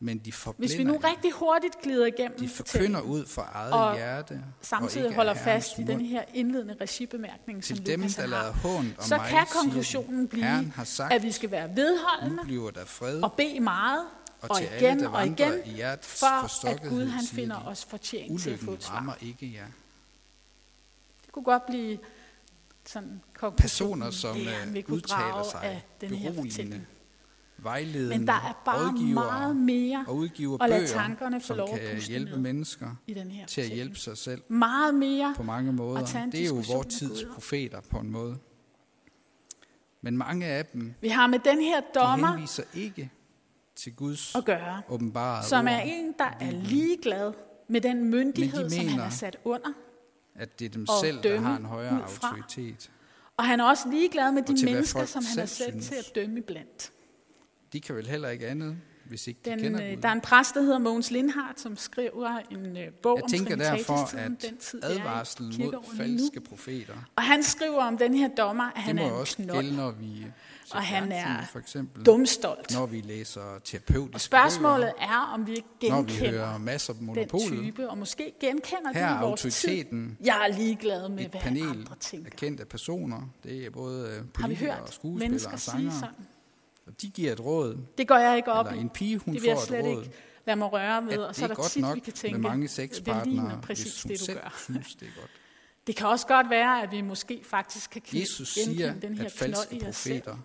men 0.00 0.18
de 0.18 0.32
Hvis 0.58 0.78
vi 0.78 0.84
nu 0.84 0.96
rigtig 0.96 1.32
hurtigt 1.32 1.80
glider 1.82 2.06
igennem 2.06 2.38
De 2.38 2.48
forkynder 2.48 3.00
ud 3.00 3.26
fra 3.26 3.42
eget 3.52 3.72
og 3.72 3.96
hjerte, 3.96 4.32
og 4.60 4.66
samtidig 4.66 5.06
af 5.06 5.14
holder 5.14 5.34
fast 5.34 5.78
i 5.78 5.80
mund. 5.80 5.88
den 5.88 6.00
her 6.00 6.22
indledende 6.34 6.76
regibemærkning, 6.80 7.64
som 7.64 7.76
Til 7.76 7.86
dem, 7.86 8.00
Lukas 8.00 8.14
der 8.14 8.26
har, 8.26 8.50
hånd 8.50 8.86
om 8.98 9.04
så 9.04 9.16
mig, 9.16 9.28
kan 9.28 9.46
konklusionen 9.62 10.28
blive, 10.28 10.72
har 10.74 10.84
sagt, 10.84 11.12
at 11.12 11.22
vi 11.22 11.32
skal 11.32 11.50
være 11.50 11.76
vedholdende 11.76 12.72
der 12.74 12.84
fred, 12.84 13.22
og 13.22 13.32
bede 13.32 13.60
meget, 13.60 14.06
og 14.40 14.50
og 14.50 14.56
til 14.58 14.64
alle, 14.64 14.86
igen 14.86 15.00
der 15.00 15.08
og 15.08 15.26
igen, 15.26 15.52
i 15.64 15.82
for 16.02 16.66
at 16.68 16.82
Gud 16.88 17.06
han 17.06 17.24
finder 17.26 17.60
de, 17.60 17.66
os 17.66 17.84
fortjent 17.84 18.42
til 18.42 18.50
at 18.50 18.58
få 18.58 18.70
et 18.70 18.84
svar. 18.84 18.94
rammer 18.96 19.14
ikke 19.20 19.52
jer. 19.54 19.66
Det 21.24 21.32
kunne 21.32 21.44
godt 21.44 21.66
blive 21.66 21.98
sådan 22.86 23.22
Personer, 23.56 24.10
som 24.10 24.36
øh, 24.36 24.84
udtaler 24.88 25.48
sig 25.50 25.62
af 25.62 25.82
den 26.00 26.14
her 26.14 26.34
fortælling. 26.34 26.86
Vejledende, 27.64 28.18
Men 28.18 28.26
der 28.26 28.32
er 28.32 28.62
bare 28.64 28.92
meget 28.92 29.56
mere 29.56 30.04
og 30.08 30.16
udgiver 30.16 30.62
at 30.62 30.70
lade 30.70 30.80
bøger, 30.80 30.88
tankerne 30.88 31.40
få 31.40 31.46
som 31.46 31.56
lov 31.56 31.68
at 31.72 31.80
kan 31.80 32.00
hjælpe 32.00 32.36
mennesker 32.36 32.90
i 33.06 33.14
den 33.14 33.30
her 33.30 33.46
til 33.46 33.60
at 33.60 33.68
hjælpe 33.68 33.96
sig 33.96 34.18
selv 34.18 34.42
Meget 34.48 34.94
mere 34.94 35.34
på 35.36 35.42
mange 35.42 35.72
måder. 35.72 36.28
Det 36.32 36.42
er 36.42 36.46
jo 36.46 36.62
vores 36.72 36.86
tids 36.86 37.24
profeter 37.34 37.80
på 37.80 37.98
en 37.98 38.10
måde. 38.10 38.38
Men 40.02 40.16
mange 40.16 40.46
af 40.46 40.66
dem, 40.66 40.94
Vi 41.00 41.08
har 41.08 41.26
med 41.26 41.38
den 41.38 41.60
her 41.60 41.80
de 41.80 42.00
dommer 42.00 42.32
henviser 42.32 42.62
ikke 42.74 43.10
til 43.76 43.94
Guds 43.94 44.34
at 44.34 44.44
gøre, 44.44 44.82
åbenbare 44.88 45.44
som 45.44 45.68
er 45.68 45.78
en, 45.78 46.14
der 46.18 46.36
er 46.40 46.50
ligeglad 46.50 47.32
med 47.68 47.80
den 47.80 48.04
myndighed, 48.04 48.70
som 48.70 48.78
han 48.78 48.86
mener, 48.86 49.04
er 49.04 49.10
sat 49.10 49.36
under. 49.44 49.72
at 50.34 50.58
det 50.58 50.64
er 50.64 50.68
dem 50.68 50.86
selv, 51.02 51.22
der 51.22 51.40
har 51.40 51.56
en 51.56 51.64
højere 51.64 52.02
autoritet. 52.02 52.90
Og 53.36 53.44
han 53.44 53.60
er 53.60 53.64
også 53.64 53.88
ligeglad 53.88 54.32
med 54.32 54.42
de 54.42 54.64
mennesker, 54.64 55.04
som 55.04 55.24
han 55.24 55.38
er 55.38 55.46
sat 55.46 55.74
til 55.82 55.94
at 55.94 56.12
dømme 56.14 56.38
iblandt. 56.38 56.92
De 57.74 57.80
kan 57.80 57.94
vel 57.96 58.06
heller 58.06 58.28
ikke 58.28 58.46
andet, 58.48 58.76
hvis 59.04 59.26
ikke 59.26 59.40
de 59.44 59.50
Den, 59.50 59.58
kender 59.58 59.82
øh, 59.84 59.90
Gud. 59.94 60.02
der 60.02 60.08
er 60.08 60.12
en 60.12 60.20
præst, 60.20 60.54
der 60.54 60.60
hedder 60.62 60.78
Mogens 60.78 61.10
Lindhardt, 61.10 61.60
som 61.60 61.76
skriver 61.76 62.38
en 62.50 62.76
øh, 62.76 62.92
bog 63.02 63.16
Jeg 63.16 63.24
om 63.24 63.30
tænker 63.30 63.56
derfor, 63.56 63.94
Trinitatis-tiden, 63.94 64.34
at 64.36 64.42
den 64.50 64.58
tid, 64.58 64.80
er 64.82 64.88
advarslen 64.88 65.48
mod 65.48 65.56
lige 65.56 65.70
nu. 65.72 65.82
falske 65.96 66.40
profeter, 66.40 66.94
Og 67.16 67.22
han 67.22 67.42
skriver 67.42 67.82
om 67.82 67.98
den 67.98 68.14
her 68.14 68.28
dommer, 68.28 68.64
at 68.76 68.82
han 68.82 68.98
er 68.98 69.06
en 69.06 69.12
også 69.12 69.36
knold, 69.36 69.62
gælde, 69.64 69.76
når 69.76 69.90
vi 69.90 70.26
og 70.74 70.82
han 70.82 71.12
er 71.12 71.44
for 71.52 71.58
eksempel, 71.58 72.02
dumstolt. 72.06 72.72
når 72.74 72.86
vi 72.86 73.00
læser 73.00 73.40
terapeutiske 73.64 74.14
Og 74.14 74.20
spørgsmålet 74.20 74.92
bøger, 74.98 75.12
er, 75.12 75.30
om 75.34 75.46
vi 75.46 75.52
ikke 75.52 75.68
når 75.88 76.02
vi 76.02 76.12
genkender 76.12 76.30
hører 76.30 76.58
masser 76.58 76.92
af 76.92 76.98
den 77.28 77.40
type, 77.48 77.90
og 77.90 77.98
måske 77.98 78.32
genkender 78.40 78.92
Her 78.94 79.06
er 79.06 79.12
det 79.12 79.20
i 79.20 79.28
vores 79.28 79.40
tid. 79.42 79.86
Jeg 80.24 80.48
er 80.50 80.56
ligeglad 80.56 81.08
med, 81.08 81.26
hvad 81.26 81.40
panel 81.40 81.62
andre 81.68 81.94
tænker. 82.00 82.26
af 82.30 82.32
kendte 82.36 82.64
personer. 82.64 83.20
Det 83.44 83.66
er 83.66 83.70
både 83.70 84.08
øh, 84.08 84.14
Har 84.16 84.22
vi 84.22 84.28
politikere 84.34 84.70
og 84.72 84.78
hørt 84.78 84.94
skuespillere 84.94 85.28
mennesker 85.28 85.52
og 85.52 85.60
sige 85.60 85.72
sangere. 85.72 85.92
sådan? 85.94 86.14
Og 86.86 87.02
de 87.02 87.10
giver 87.10 87.32
et 87.32 87.40
råd, 87.40 87.78
Det 87.98 88.08
går 88.08 88.16
jeg 88.18 88.36
ikke 88.36 88.52
op 88.52 88.72
i. 88.74 88.78
en 88.78 88.88
pige, 88.90 89.18
hun 89.18 89.34
det 89.34 89.42
får 89.42 89.52
et 89.52 89.66
slet 89.66 89.84
råd. 89.84 90.02
ikke 90.02 90.12
lade 90.46 90.56
mig 90.56 90.72
røre 90.72 91.06
ved. 91.06 91.18
Og 91.18 91.34
så 91.34 91.44
er 91.44 91.48
er 91.48 91.54
der 91.54 91.68
tit, 91.68 91.94
vi 91.94 92.00
kan 92.00 92.12
tænke, 92.12 92.38
med 92.38 92.50
mange 92.50 92.68
det 92.68 93.26
ligner 93.26 93.56
hvis 93.56 93.66
præcis 93.66 94.02
det, 94.02 94.20
du 94.28 94.32
gør. 94.34 94.54
synes, 94.64 94.94
det 94.94 95.08
er 95.08 95.20
godt. 95.20 95.30
Det 95.86 95.96
kan 95.96 96.06
også 96.06 96.26
godt 96.26 96.50
være, 96.50 96.82
at 96.82 96.90
vi 96.92 97.00
måske 97.00 97.40
faktisk 97.44 97.90
kan 97.90 98.02
kende- 98.02 98.20
Jesus 98.20 98.48
siger, 98.48 98.94
den 98.94 99.18
her 99.18 99.24
at 99.24 99.32
knold 99.32 99.72
i 99.82 99.86
os 99.86 99.96
selv. 99.96 100.22
profeter 100.22 100.36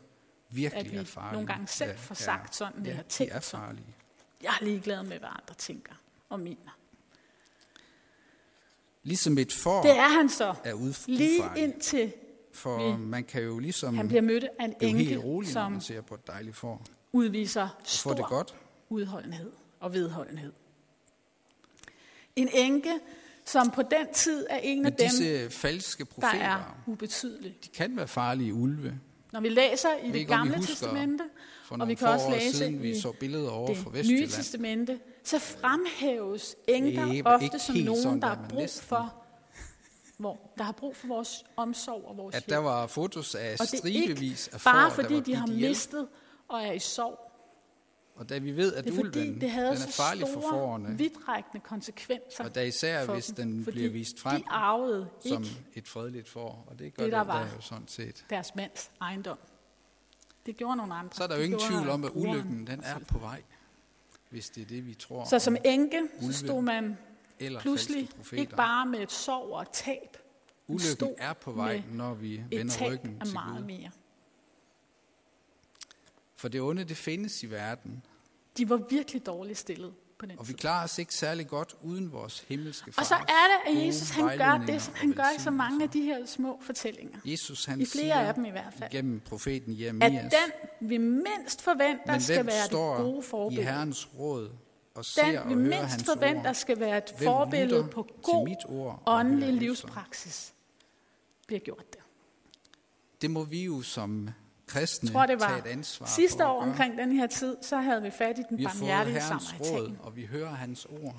virkelig 0.49 0.85
At 0.85 0.91
vi 0.91 0.97
er 0.97 1.03
farlige. 1.03 1.33
nogle 1.33 1.47
gange 1.47 1.67
selv 1.67 1.97
får 1.97 2.15
sagt 2.15 2.55
sådan, 2.55 2.83
ja, 2.85 2.89
eller 2.89 3.03
tænkt 3.03 3.33
er 3.33 3.39
sådan. 3.39 3.79
Jeg 4.43 4.53
er 4.61 4.63
ligeglad 4.65 5.03
med, 5.03 5.17
hvad 5.19 5.29
andre 5.29 5.53
tænker 5.57 5.93
og 6.29 6.39
mener. 6.39 6.77
Ligesom 9.03 9.37
et 9.37 9.53
får 9.53 9.81
Det 9.81 9.91
er 9.91 10.07
han 10.17 10.29
så. 10.29 10.53
er 10.63 10.73
udf- 10.73 11.03
Lige 11.07 11.39
ufarlig. 11.43 11.63
indtil 11.63 12.13
For 12.59 12.91
vi- 12.91 12.97
man 13.05 13.23
kan 13.23 13.43
jo 13.43 13.59
ligesom 13.59 13.95
han 13.97 14.07
bliver 14.07 14.21
mødt 14.21 14.45
af 14.59 14.65
en 14.65 14.73
blive 14.79 14.91
helt 14.97 15.11
enke, 15.11 15.23
rolig, 15.23 15.53
når 15.53 15.69
man 15.69 15.81
som 15.81 15.95
ser 15.95 16.01
på 16.01 16.13
et 16.15 16.27
dejligt 16.27 16.55
får. 16.55 16.81
udviser 17.11 17.67
stor 17.83 18.13
det 18.13 18.25
godt. 18.25 18.55
udholdenhed 18.89 19.51
og 19.79 19.93
vedholdenhed. 19.93 20.53
En 22.35 22.49
enke, 22.53 22.93
som 23.45 23.69
på 23.71 23.81
den 23.81 24.13
tid 24.13 24.45
er 24.49 24.57
en 24.63 24.77
af 24.85 24.91
Men 24.91 24.99
dem, 24.99 25.09
disse 25.09 25.49
falske 25.49 25.99
der 26.03 26.05
profeter, 26.05 26.43
er 26.45 26.77
ubetydelig. 26.87 27.55
de 27.63 27.69
kan 27.69 27.97
være 27.97 28.07
farlige 28.07 28.53
ulve. 28.53 28.99
Når 29.31 29.39
vi 29.39 29.49
læser 29.49 29.89
i 30.03 30.11
det 30.11 30.27
gamle 30.27 30.55
husker 30.57 30.73
testamente, 30.73 31.23
Og 31.69 31.87
vi 31.87 31.95
kan 31.95 32.07
også 32.07 32.29
læse 32.29 32.57
siden, 32.57 32.81
vi 32.81 32.89
i 32.91 33.01
så 33.01 33.11
billeder 33.19 33.49
over 33.49 33.75
fra 33.75 33.83
det 33.83 33.85
nye 33.93 33.97
Vestjylland. 33.99 34.29
testamente, 34.29 34.99
så 35.23 35.39
fremhæves 35.39 36.55
enker 36.67 37.21
ofte 37.25 37.59
som 37.59 37.75
nogen, 37.75 38.21
der 38.21 38.27
der, 38.29 38.37
men 38.39 38.47
brug 38.49 38.69
for, 38.81 39.15
hvor, 40.19 40.39
der 40.57 40.63
har 40.63 40.71
brug 40.71 40.95
for 40.95 41.07
vores 41.07 41.45
omsorg 41.55 42.05
og 42.05 42.17
vores 42.17 42.35
At 42.35 42.41
hjælp. 42.43 42.49
der 42.49 42.57
var 42.57 42.87
fotos 42.87 43.35
af 43.35 43.55
Og 43.59 43.67
stribevis 43.67 44.47
af 44.47 44.61
får, 44.61 44.71
bare 44.71 44.89
der 44.89 44.95
fordi 44.95 45.13
var 45.13 45.21
de 45.21 45.35
har 45.35 45.47
mistet 45.47 46.07
og 46.47 46.61
er 46.63 46.71
i 46.71 46.79
sorg. 46.79 47.19
Og 48.15 48.29
da 48.29 48.37
vi 48.37 48.51
ved, 48.51 48.73
at 48.73 48.83
Det 48.83 48.91
er 48.91 48.95
fordi, 48.95 49.19
ulven 49.19 49.41
det 49.41 49.49
havde 49.49 49.75
den 49.75 49.77
er 49.87 49.91
farlig 49.91 50.27
for 50.33 50.41
store, 50.41 50.51
fårene, 50.51 50.97
vidtrækkende 50.97 51.63
konsekvenser 51.63 52.43
og 52.43 52.55
da 52.55 52.63
især 52.63 53.05
for 53.05 53.13
hvis 53.13 53.25
dem, 53.25 53.35
den 53.35 53.63
fordi 53.63 53.77
bliver 53.77 53.91
vist 53.91 54.19
frem 54.19 54.41
de 54.41 54.49
arvede 54.49 55.09
som 55.27 55.43
ikke 55.43 55.55
et 55.73 55.87
fredeligt 55.87 56.29
får, 56.29 56.65
og 56.67 56.79
det 56.79 56.93
gør 56.93 57.03
det, 57.03 57.11
det, 57.11 57.11
der 57.11 57.19
det 57.19 57.27
var. 57.27 57.43
der 57.43 57.53
jo 57.55 57.61
sådan 57.61 57.87
set. 57.87 58.25
deres 58.29 58.55
mands 58.55 58.91
ejendom. 59.01 59.37
Det 60.45 60.57
gjorde 60.57 60.75
nogle 60.77 60.93
andre. 60.93 61.15
Så 61.15 61.23
er 61.23 61.27
der 61.27 61.37
jo 61.37 61.41
ingen 61.43 61.59
tvivl 61.59 61.89
om, 61.89 62.03
at 62.03 62.11
ulykken 62.13 62.67
den 62.67 62.83
er 62.83 62.99
på 63.07 63.17
vej, 63.17 63.43
hvis 64.29 64.49
det 64.49 64.61
er 64.61 64.65
det, 64.65 64.87
vi 64.87 64.93
tror. 64.93 65.25
Så 65.25 65.39
som 65.39 65.57
enke, 65.65 66.01
så 66.21 66.33
stod 66.33 66.61
man 66.61 66.97
eller 67.39 67.59
pludselig 67.59 68.09
profeter. 68.15 68.41
ikke 68.41 68.55
bare 68.55 68.85
med 68.85 68.99
et 68.99 69.11
sorg 69.11 69.53
og 69.53 69.61
et 69.61 69.69
tab, 69.73 70.17
Ulykken 70.67 71.15
er 71.17 71.33
på 71.33 71.51
vej, 71.51 71.83
når 71.91 72.13
vi 72.13 72.41
vender 72.49 72.91
ryggen 72.91 73.19
til 73.19 73.33
meget 73.33 73.57
Gud. 73.57 73.65
mere. 73.65 73.91
For 76.35 76.47
det 76.47 76.61
onde, 76.61 76.83
det 76.83 76.97
findes 76.97 77.43
i 77.43 77.51
verden, 77.51 78.03
De 78.57 78.69
var 78.69 78.77
virkelig 78.89 79.25
dårligt 79.25 79.57
stillet 79.57 79.93
på 80.19 80.25
den 80.25 80.39
og 80.39 80.47
vi 80.47 80.53
klarer 80.53 80.83
os 80.83 80.97
ikke 80.97 81.13
særlig 81.13 81.47
godt 81.47 81.75
uden 81.81 82.11
vores 82.11 82.39
himmelske 82.47 82.91
far. 82.91 83.01
Og 83.01 83.05
så 83.05 83.15
er 83.15 83.19
det, 83.71 83.79
at 83.79 83.85
Jesus 83.87 84.09
han 84.09 84.37
gør 84.37 84.65
det, 84.73 84.81
som 84.81 84.93
han 84.93 85.11
gør 85.11 85.35
i 85.37 85.39
så 85.39 85.51
mange 85.51 85.83
af 85.83 85.89
de 85.89 86.01
her 86.01 86.25
små 86.25 86.59
fortællinger. 86.61 87.19
Jesus 87.25 87.65
han 87.65 87.81
I 87.81 87.85
flere 87.85 88.03
siger 88.03 88.19
af 88.19 88.33
dem 88.33 88.45
i 88.45 88.49
hvert 88.49 88.73
fald. 88.73 88.91
gennem 88.91 89.19
profeten 89.19 89.71
At 89.73 89.79
Jeremias, 89.79 90.11
den, 90.33 90.89
vi 90.89 90.97
mindst 90.97 91.61
forventer, 91.61 92.11
men 92.11 92.21
skal 92.21 92.45
være 92.45 92.63
det 92.63 92.71
gode 92.71 93.19
i 93.19 93.21
forbillede. 93.21 93.67
Herrens 93.67 94.07
råd 94.19 94.49
og 94.99 95.05
ser 95.05 95.25
Den, 95.25 95.37
og 95.37 95.49
vi 95.49 95.53
hører 95.53 95.69
mindst 95.69 95.91
hans 95.91 96.03
forventer, 96.05 96.49
ord, 96.49 96.55
skal 96.55 96.79
være 96.79 96.97
et 96.97 97.13
forbillede 97.23 97.87
på 97.91 98.07
god 98.23 98.47
mit 98.47 98.57
ord 98.67 99.03
og 99.05 99.15
åndelig 99.15 99.53
livspraksis, 99.53 100.53
bliver 101.47 101.59
gjort 101.59 101.93
der. 101.93 101.99
Det 103.21 103.31
må 103.31 103.43
vi 103.43 103.65
jo 103.65 103.81
som 103.81 104.29
kristne 104.67 105.07
Jeg 105.07 105.13
tror, 105.13 105.25
det 105.25 105.39
tage 105.39 105.51
var 105.51 105.57
et 105.57 105.67
ansvar 105.67 106.05
sidste 106.05 106.45
år 106.45 106.61
omkring 106.61 106.97
den 106.97 107.11
her 107.11 107.27
tid, 107.27 107.57
så 107.61 107.77
havde 107.77 108.01
vi 108.01 108.11
fat 108.11 108.39
i 108.39 108.41
den 108.49 108.63
barmhjertige 108.63 109.21
samaritan. 109.21 109.97
og 110.03 110.15
vi 110.15 110.25
hører 110.25 110.49
hans 110.49 110.85
ord. 110.85 111.15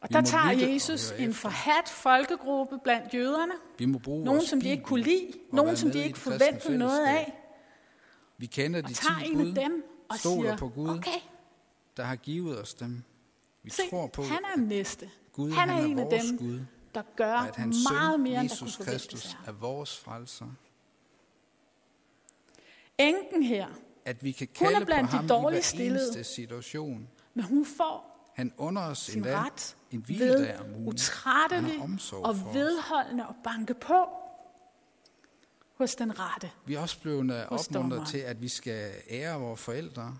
Og 0.00 0.08
Vi 0.10 0.14
der 0.14 0.22
tager 0.22 0.44
og 0.44 0.72
Jesus 0.72 1.12
en 1.18 1.34
forhat 1.34 1.88
folkegruppe 1.88 2.78
blandt 2.84 3.14
jøderne, 3.14 3.52
Vi 3.78 3.86
må 3.86 3.98
bruge 3.98 4.24
nogen 4.24 4.42
som 4.46 4.60
de 4.60 4.68
ikke 4.68 4.82
kunne 4.82 5.02
lide, 5.02 5.32
og 5.50 5.56
nogen 5.56 5.76
som 5.76 5.90
de 5.90 6.04
ikke 6.04 6.18
forventede 6.18 6.78
noget 6.78 7.06
af, 7.06 7.32
Vi 8.38 8.46
kender 8.46 8.82
og 8.82 8.88
de 8.88 8.94
tager 8.94 9.20
ti 9.20 9.32
en 9.32 9.40
af 9.40 9.44
bud, 9.44 9.54
dem 9.54 9.84
og 10.08 10.18
siger, 10.18 10.56
på 10.56 10.68
Gud. 10.68 10.88
okay, 10.88 11.10
der 11.96 12.02
har 12.04 12.16
givet 12.16 12.60
os 12.62 12.74
dem. 12.74 13.02
Vi 13.62 13.70
se, 13.70 13.82
tror 13.90 14.06
på, 14.06 14.22
han 14.22 14.40
er 14.56 14.60
næste. 14.60 15.10
Gud 15.32 15.50
han 15.50 15.68
er 15.68 15.72
han 15.74 15.90
en 15.90 15.98
er 15.98 16.04
af 16.04 16.10
vores 16.10 16.24
dem, 16.24 16.38
Gud, 16.38 16.60
der 16.94 17.02
gør 17.16 17.34
at 17.36 17.56
hans 17.56 17.76
meget 17.92 18.14
søn, 18.14 18.22
mere, 18.22 18.40
end 18.40 18.50
Jesus 18.50 18.76
Kristus, 18.76 19.34
af 19.46 19.48
er 19.48 19.52
vores 19.52 19.98
frelser. 19.98 20.46
Enken 22.98 23.42
her, 23.42 23.66
At 24.04 24.24
vi 24.24 24.32
kan 24.32 24.48
Hun 24.58 24.66
er 24.66 24.70
kalde 24.70 24.84
på 24.84 24.86
blandt 24.86 25.10
de 25.10 25.16
ham 25.16 25.28
dårligt 25.28 25.56
hver 25.56 25.62
stillede. 25.62 26.24
situation. 26.24 27.08
men 27.34 27.44
hun 27.44 27.66
får 27.66 28.30
Han 28.34 28.52
under 28.56 28.82
os 28.82 28.98
sin 28.98 29.16
endda 29.18 29.44
ret 29.44 29.76
en 29.90 30.04
ved 30.08 30.58
om 30.58 30.74
ugen. 30.74 30.88
Utrættelig 30.88 31.80
og 32.12 32.54
vedholdende 32.54 33.26
og 33.28 33.34
banke 33.44 33.74
på 33.74 34.06
hos 35.74 35.94
den 35.94 36.18
rette. 36.20 36.50
Vi 36.66 36.74
er 36.74 36.80
også 36.80 37.00
blevet 37.00 37.34
øh, 37.34 37.46
opmuntret 37.48 38.08
til, 38.08 38.18
at 38.18 38.42
vi 38.42 38.48
skal 38.48 38.92
ære 39.10 39.40
vores 39.40 39.60
forældre, 39.60 40.18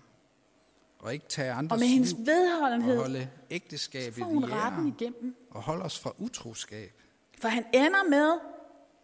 og 1.05 1.13
ikke 1.13 1.25
tage 1.29 1.51
andres 1.51 1.75
Og 1.75 1.79
med 1.79 1.87
hendes 1.87 2.11
liv, 2.11 2.19
og 2.19 2.25
vedholdenhed 2.25 2.97
holde 2.97 3.27
ægteskabet 3.51 4.13
får 4.13 4.25
hun 4.25 4.43
i 4.43 4.45
retten 4.45 4.87
ære, 4.87 4.93
igennem. 4.99 5.35
og 5.51 5.61
holde 5.61 5.83
os 5.83 5.99
fra 5.99 6.13
utroskab. 6.17 6.91
For 7.41 7.47
han 7.47 7.65
ender 7.73 8.09
med 8.09 8.31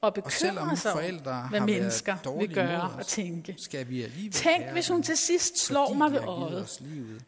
at 0.03 0.07
Og 0.07 0.13
bekymre 0.13 0.77
sig 0.77 0.91
om, 0.91 0.97
forældre 0.97 1.47
hvad 1.49 1.61
mennesker 1.61 2.37
vil 2.39 2.53
gøre 2.55 2.83
mod 2.83 2.93
og 2.93 2.99
os, 2.99 3.07
tænke. 3.07 3.55
skal 3.57 3.89
vi 3.89 4.29
Tænk, 4.31 4.65
hvis 4.71 4.87
hun 4.87 5.03
til 5.03 5.17
sidst 5.17 5.57
slår 5.57 5.93
mig 5.93 6.11
ved 6.11 6.19
øjet. 6.19 6.63
os 6.63 6.81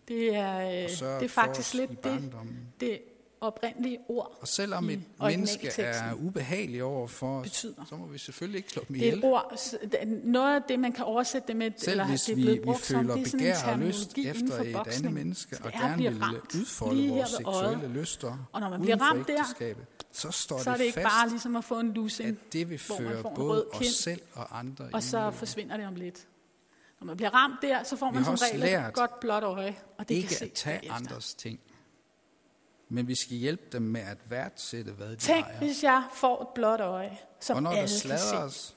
Det 0.07 0.35
er, 0.35 0.53
og 0.53 0.83
øh, 0.83 0.89
det 0.89 1.25
er 1.25 1.27
faktisk 1.29 1.67
os 1.69 1.73
lidt 1.73 2.03
det, 2.03 2.33
det 2.79 2.99
oprindelige 3.43 3.99
ord 4.07 4.37
Og 4.41 4.47
selvom 4.47 4.89
et 4.89 5.01
menneske 5.19 5.69
er 5.77 6.13
ubehageligt 6.13 6.83
over 6.83 7.07
for 7.07 7.39
os, 7.39 7.43
betyder. 7.43 7.85
så 7.89 7.95
må 7.95 8.05
vi 8.05 8.17
selvfølgelig 8.17 8.57
ikke 8.57 8.69
slå 8.69 8.83
dem 8.87 8.95
Det 8.95 9.07
er 9.07 9.11
et 9.11 9.17
ihjel. 9.17 9.25
ord, 9.25 9.57
det 9.81 9.95
er 9.99 10.05
noget 10.23 10.55
af 10.55 10.61
det, 10.67 10.79
man 10.79 10.91
kan 10.91 11.05
oversætte 11.05 11.47
det 11.47 11.55
med, 11.55 11.71
Selv 11.77 11.91
eller 11.91 12.07
hvis 12.07 12.21
det 12.21 12.31
er 12.31 12.35
vi, 12.35 12.41
blevet 12.41 12.59
vi 12.59 12.63
brugt 12.63 12.85
som, 12.85 12.95
føler 12.99 13.15
det 13.15 13.21
er 13.21 13.25
en 13.25 13.31
begær 13.31 13.71
og 13.71 13.79
lyst 13.79 14.17
efter 14.17 14.59
et 14.59 14.87
andet 14.97 15.13
menneske, 15.13 15.57
og 15.63 15.71
det 15.71 15.75
er 15.75 15.87
gerne 15.87 16.03
vil 16.03 16.23
udfolde 16.59 17.09
vores 17.09 17.29
seksuelle 17.29 17.87
lyster 17.87 18.47
Og 18.51 18.59
når 18.61 18.69
man 18.69 18.81
bliver 18.81 19.01
ramt 19.01 19.27
der, 19.27 19.43
så 20.11 20.31
står 20.31 20.59
Så 20.59 20.69
er 20.69 20.73
det 20.73 20.79
det 20.79 20.85
ikke 20.85 20.93
fast, 21.01 21.07
bare 21.07 21.29
ligesom 21.29 21.55
at 21.55 21.63
få 21.63 21.79
en 21.79 21.93
lussing, 21.93 22.29
at 22.29 22.53
det 22.53 22.69
vil 22.69 22.79
føre 22.79 23.23
både 23.23 23.49
rød 23.49 23.65
os 23.73 23.77
kind, 23.79 23.91
selv 23.91 24.21
og 24.33 24.59
andre 24.59 24.85
i 24.85 24.93
og 24.93 25.03
så 25.03 25.31
forsvinder 25.31 25.77
det 25.77 25.87
om 25.87 25.95
lidt. 25.95 26.27
Når 26.99 27.05
man 27.05 27.17
bliver 27.17 27.29
ramt 27.29 27.55
der, 27.61 27.83
så 27.83 27.95
får 27.95 28.11
Vi 28.11 28.15
man 28.15 28.25
som 28.25 28.35
regel 28.35 28.63
et 28.87 28.93
godt 28.93 29.19
blåt 29.19 29.43
øje, 29.43 29.75
og 29.97 30.09
det 30.09 30.15
ikke 30.15 30.27
kan 30.27 30.37
se 30.37 30.45
at 30.45 30.51
tage 30.51 30.91
andres 30.91 31.33
ting, 31.33 31.59
men 32.93 33.07
vi 33.07 33.15
skal 33.15 33.37
hjælpe 33.37 33.63
dem 33.71 33.81
med 33.81 34.01
at 34.01 34.17
værdsætte, 34.29 34.91
hvad 34.91 35.09
de 35.09 35.15
Tænk, 35.15 35.45
ejer. 35.45 35.57
hvis 35.57 35.83
jeg 35.83 36.03
får 36.15 36.41
et 36.41 36.47
blåt 36.55 36.79
øje, 36.79 37.17
som 37.39 37.55
Og 37.55 37.63
når 37.63 37.69
der 37.69 37.77
alle 37.77 37.87
kan 37.89 37.89
se, 37.89 37.99
sladres, 37.99 38.75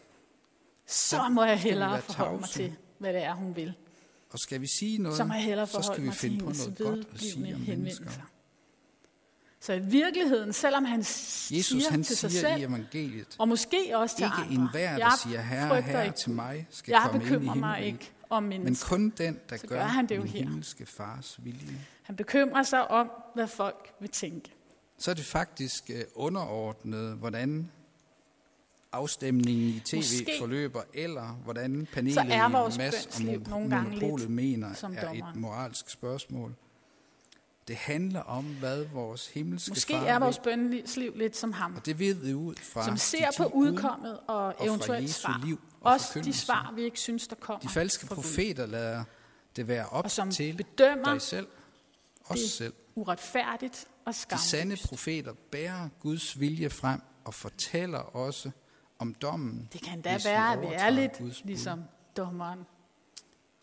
så 0.86 1.28
må 1.28 1.44
jeg 1.44 1.58
hellere 1.58 2.00
forholde 2.02 2.40
mig 2.40 2.48
til, 2.48 2.74
hvad 2.98 3.12
det 3.12 3.22
er, 3.22 3.34
hun 3.34 3.56
vil. 3.56 3.74
og 4.30 4.38
skal 4.38 4.60
vi 4.60 4.66
sige 4.66 4.98
noget, 4.98 5.16
Så 5.16 5.24
må 5.24 5.34
jeg 5.34 5.42
hellere 5.42 5.66
så 5.66 5.90
skal 5.92 6.04
vi 6.04 6.10
finde 6.10 6.38
på 6.44 6.44
noget 6.52 6.78
godt 6.78 7.08
at 7.14 7.20
sige 7.20 7.54
om 7.54 7.60
mennesker. 7.60 8.10
Så 9.60 9.72
i 9.72 9.80
virkeligheden, 9.80 10.52
selvom 10.52 10.84
han 10.84 11.04
siger 11.04 11.58
Jesus 11.58 11.86
han 11.86 12.02
til 12.02 12.16
sig 12.16 12.30
siger 12.30 12.48
i 12.56 12.58
selv, 12.60 12.70
evangeliet, 12.70 13.36
og 13.38 13.48
måske 13.48 13.90
også 13.94 14.16
til 14.16 14.24
ikke 14.24 14.34
andre, 14.36 14.54
enhver, 14.54 14.90
der 14.90 14.98
jeg 14.98 15.12
siger, 15.22 15.40
herre, 15.40 15.80
herre 15.82 16.06
ikke 16.06 16.18
til 16.18 16.30
mig, 16.30 16.66
skal 16.70 16.92
jeg 16.92 17.00
komme 17.04 17.18
ind 17.24 17.26
i 17.32 17.34
bekymrer 17.36 17.54
mig 17.54 17.74
himlen, 17.76 17.94
ikke 17.94 18.10
om 18.30 18.42
men 18.42 18.62
mennesker. 18.62 18.88
kun 18.88 19.12
den, 19.18 19.40
der 19.50 19.56
Så 19.56 19.66
gør, 19.66 19.76
gør 19.76 19.84
han 19.84 20.06
det 20.08 20.16
jo 20.16 20.22
min 20.22 20.30
her. 20.30 20.38
himmelske 20.42 20.86
fars 20.86 21.36
vilje. 21.44 21.78
Han 22.06 22.16
bekymrer 22.16 22.62
sig 22.62 22.90
om, 22.90 23.10
hvad 23.34 23.46
folk 23.46 23.92
vil 24.00 24.08
tænke. 24.10 24.52
Så 24.98 25.10
er 25.10 25.14
det 25.14 25.24
faktisk 25.24 25.90
øh, 25.90 26.02
underordnet, 26.14 27.16
hvordan 27.16 27.70
afstemningen 28.92 29.68
i 29.68 29.80
tv 29.84 29.96
Måske. 29.96 30.32
forløber, 30.38 30.82
eller 30.94 31.22
hvordan 31.22 31.88
panelet 31.92 32.24
i 32.24 32.78
Mads 32.78 33.06
og 33.06 33.60
Monopolet 33.60 34.30
mener 34.30 34.74
som 34.74 34.94
er 34.98 35.10
et 35.10 35.24
moralsk 35.36 35.90
spørgsmål. 35.90 36.54
Det 37.68 37.76
handler 37.76 38.20
om, 38.20 38.44
hvad 38.44 38.84
vores 38.84 39.28
himmelske 39.28 39.70
Måske 39.70 39.92
far 39.92 40.06
er 40.06 40.18
vores 40.18 40.40
vil, 40.44 40.70
bønsliv 40.70 41.12
lidt 41.16 41.36
som 41.36 41.52
ham, 41.52 41.74
og 41.76 41.86
det 41.86 41.98
ved 41.98 42.14
vi 42.14 42.34
ud 42.34 42.54
fra 42.54 42.84
som 42.84 42.96
ser 42.96 43.28
på 43.36 43.44
udkommet 43.44 44.18
og 44.26 44.54
fra 44.58 44.64
eventuelt 44.66 45.10
svar. 45.10 45.40
liv 45.44 45.60
og 45.80 45.92
Også 45.92 46.20
de 46.20 46.32
svar, 46.32 46.72
vi 46.74 46.82
ikke 46.82 47.00
synes, 47.00 47.28
der 47.28 47.36
kommer 47.36 47.60
De 47.60 47.68
falske 47.68 48.06
profeter 48.06 48.66
lader 48.66 49.04
det 49.56 49.68
være 49.68 49.86
op 49.88 50.04
Og 50.04 50.10
som 50.10 50.30
til 50.30 50.56
bedømmer 50.56 51.12
dig 51.12 51.22
selv, 51.22 51.46
os 52.28 52.38
det 52.40 52.50
selv. 52.50 52.72
uretfærdigt 52.94 53.88
og 54.04 54.12
De 54.14 54.18
sande 54.18 54.40
skamløst. 54.40 54.88
profeter 54.88 55.32
bærer 55.50 55.88
Guds 56.00 56.40
vilje 56.40 56.70
frem 56.70 57.00
og 57.24 57.34
fortæller 57.34 57.98
også 57.98 58.50
om 58.98 59.14
dommen, 59.14 59.68
Det 59.72 59.82
kan 59.82 60.00
da 60.00 60.18
være, 60.24 60.52
at 60.52 60.60
vi 60.60 60.66
er 60.72 60.90
lidt 60.90 61.12
Guds 61.18 61.44
ligesom 61.44 61.80
dommeren. 62.16 62.58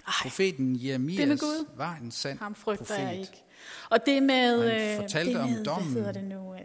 Ej, 0.07 0.13
Profeten 0.21 0.85
Jeremias 0.85 1.39
Gud, 1.39 1.65
var 1.77 1.95
en 1.95 2.11
sand 2.11 2.39
ham 2.39 2.55
frygter 2.55 2.85
profet. 2.85 3.01
jeg 3.01 3.19
ikke. 3.19 3.43
Og 3.89 4.05
det 4.05 4.23
med, 4.23 4.57
Og 4.65 4.71
han 4.71 4.91
øh, 4.91 4.97
fortalte 4.97 5.33
det 5.33 5.41
om 5.41 5.49
med 5.49 5.63
dommen. 5.65 5.93
hvad 5.93 6.13
det 6.13 6.23
nu, 6.23 6.53
øh, 6.53 6.59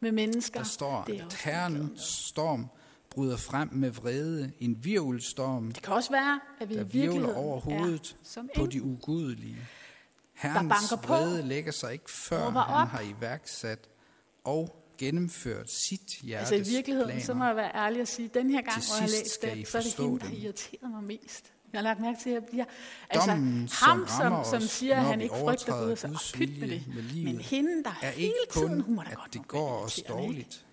med 0.00 0.12
mennesker, 0.12 0.60
Der 0.60 0.66
står, 0.66 1.04
det 1.04 1.14
er 1.14 1.18
at 1.20 1.24
også 1.24 1.38
herrens 1.44 2.00
storm 2.02 2.66
bryder 3.10 3.36
frem 3.36 3.68
med 3.72 3.90
vrede, 3.90 4.52
en 4.58 4.84
virvelstorm, 4.84 5.72
Det 5.72 5.82
kan 5.82 5.94
også 5.94 6.10
være, 6.10 6.40
at 6.60 6.68
vi 6.68 6.74
der 6.74 6.84
virvler 6.84 7.34
over 7.34 7.60
hovedet 7.60 8.16
er 8.36 8.42
på 8.56 8.66
de 8.66 8.82
ugudelige. 8.82 9.56
Herrens 10.36 10.72
banker 10.90 11.06
på, 11.06 11.46
lægger 11.46 11.72
sig 11.72 11.92
ikke 11.92 12.10
før 12.10 12.38
han 12.50 12.56
op. 12.56 12.88
har 12.88 13.00
iværksat 13.18 13.88
og 14.44 14.82
gennemført 14.98 15.70
sit 15.70 16.00
hjertes 16.22 16.52
Altså 16.52 16.70
i 16.70 16.74
virkeligheden, 16.74 17.20
så 17.22 17.34
må 17.34 17.38
planer. 17.38 17.46
jeg 17.46 17.56
være 17.56 17.74
ærlig 17.86 18.02
og 18.02 18.08
sige, 18.08 18.30
den 18.34 18.50
her 18.50 18.62
gang, 18.62 18.76
hvor 18.86 18.94
jeg 18.94 19.02
har 19.02 19.08
sidst 19.08 19.22
læst 19.22 19.34
skal 19.34 19.52
I 19.58 19.58
den, 19.58 19.66
så 19.66 19.78
er 19.78 19.82
det 19.82 19.94
hende, 19.98 20.20
der 20.20 20.30
irriterer 20.30 20.88
mig 20.88 21.02
mest. 21.04 21.52
Jeg 21.72 21.78
har 21.78 21.82
lagt 21.82 22.00
mærke 22.00 22.18
til, 22.22 22.30
at 22.30 22.34
jeg 22.34 22.44
bliver... 22.50 22.64
Altså, 23.10 23.30
Dommen, 23.30 23.68
ham, 23.72 24.06
som 24.08 24.22
rammer 24.22 24.42
som, 24.44 24.50
som 24.60 24.64
os, 24.64 24.70
siger, 24.70 24.96
at 24.96 25.02
han 25.04 25.20
ikke 25.20 25.34
frygter 25.34 25.84
Gud, 25.86 25.96
så 25.96 26.06
"Åh, 26.08 26.14
pyt 26.34 26.60
med 26.60 26.68
det. 26.68 26.82
med 26.94 27.02
livet, 27.02 27.24
Men 27.34 27.40
hende, 27.40 27.84
der 27.84 27.98
er 28.02 28.10
hele 28.10 28.26
ikke 28.26 28.36
tiden, 28.52 28.68
kun, 28.68 28.80
hun 28.80 28.94
må 28.96 29.02
da 29.02 29.10
at 29.10 29.16
godt 29.16 29.32
det 29.34 29.48
går 29.48 29.84
os 29.84 29.98
ikke? 29.98 30.08
dårligt. 30.08 30.66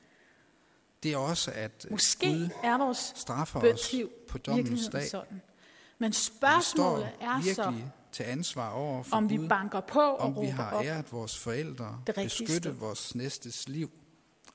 Det 1.03 1.13
er 1.13 1.17
også, 1.17 1.51
at 1.55 1.85
Måske 1.91 2.27
Gud 2.27 2.49
er 2.63 2.77
vores 2.77 3.13
straffer 3.15 3.59
os 3.73 3.93
på 4.29 4.37
dommens 4.37 4.87
dag. 4.87 5.07
sådan. 5.09 5.41
Men 5.99 6.13
spørgsmålet 6.13 7.09
er 7.21 7.41
så, 7.55 7.73
til 8.13 8.23
ansvar 8.23 8.71
over 8.71 9.03
for 9.03 9.15
om 9.15 9.29
vi 9.29 9.35
Gud, 9.37 9.47
banker 9.47 9.79
på 9.79 9.99
og 10.01 10.19
om 10.19 10.41
vi 10.41 10.47
har 10.47 10.71
op. 10.71 10.83
æret 10.85 11.11
vores 11.11 11.39
forældre, 11.39 12.01
det 12.07 12.15
sted. 12.63 12.71
vores 12.71 13.15
næstes 13.15 13.69
liv 13.69 13.89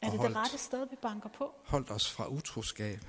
Er 0.02 0.06
det 0.06 0.12
det 0.12 0.20
holdt, 0.20 0.36
rette 0.36 0.58
sted, 0.58 0.86
vi 0.90 0.96
banker 1.02 1.28
på? 1.28 1.54
holdt 1.64 1.90
os 1.90 2.10
fra 2.12 2.26
utroskab. 2.28 3.00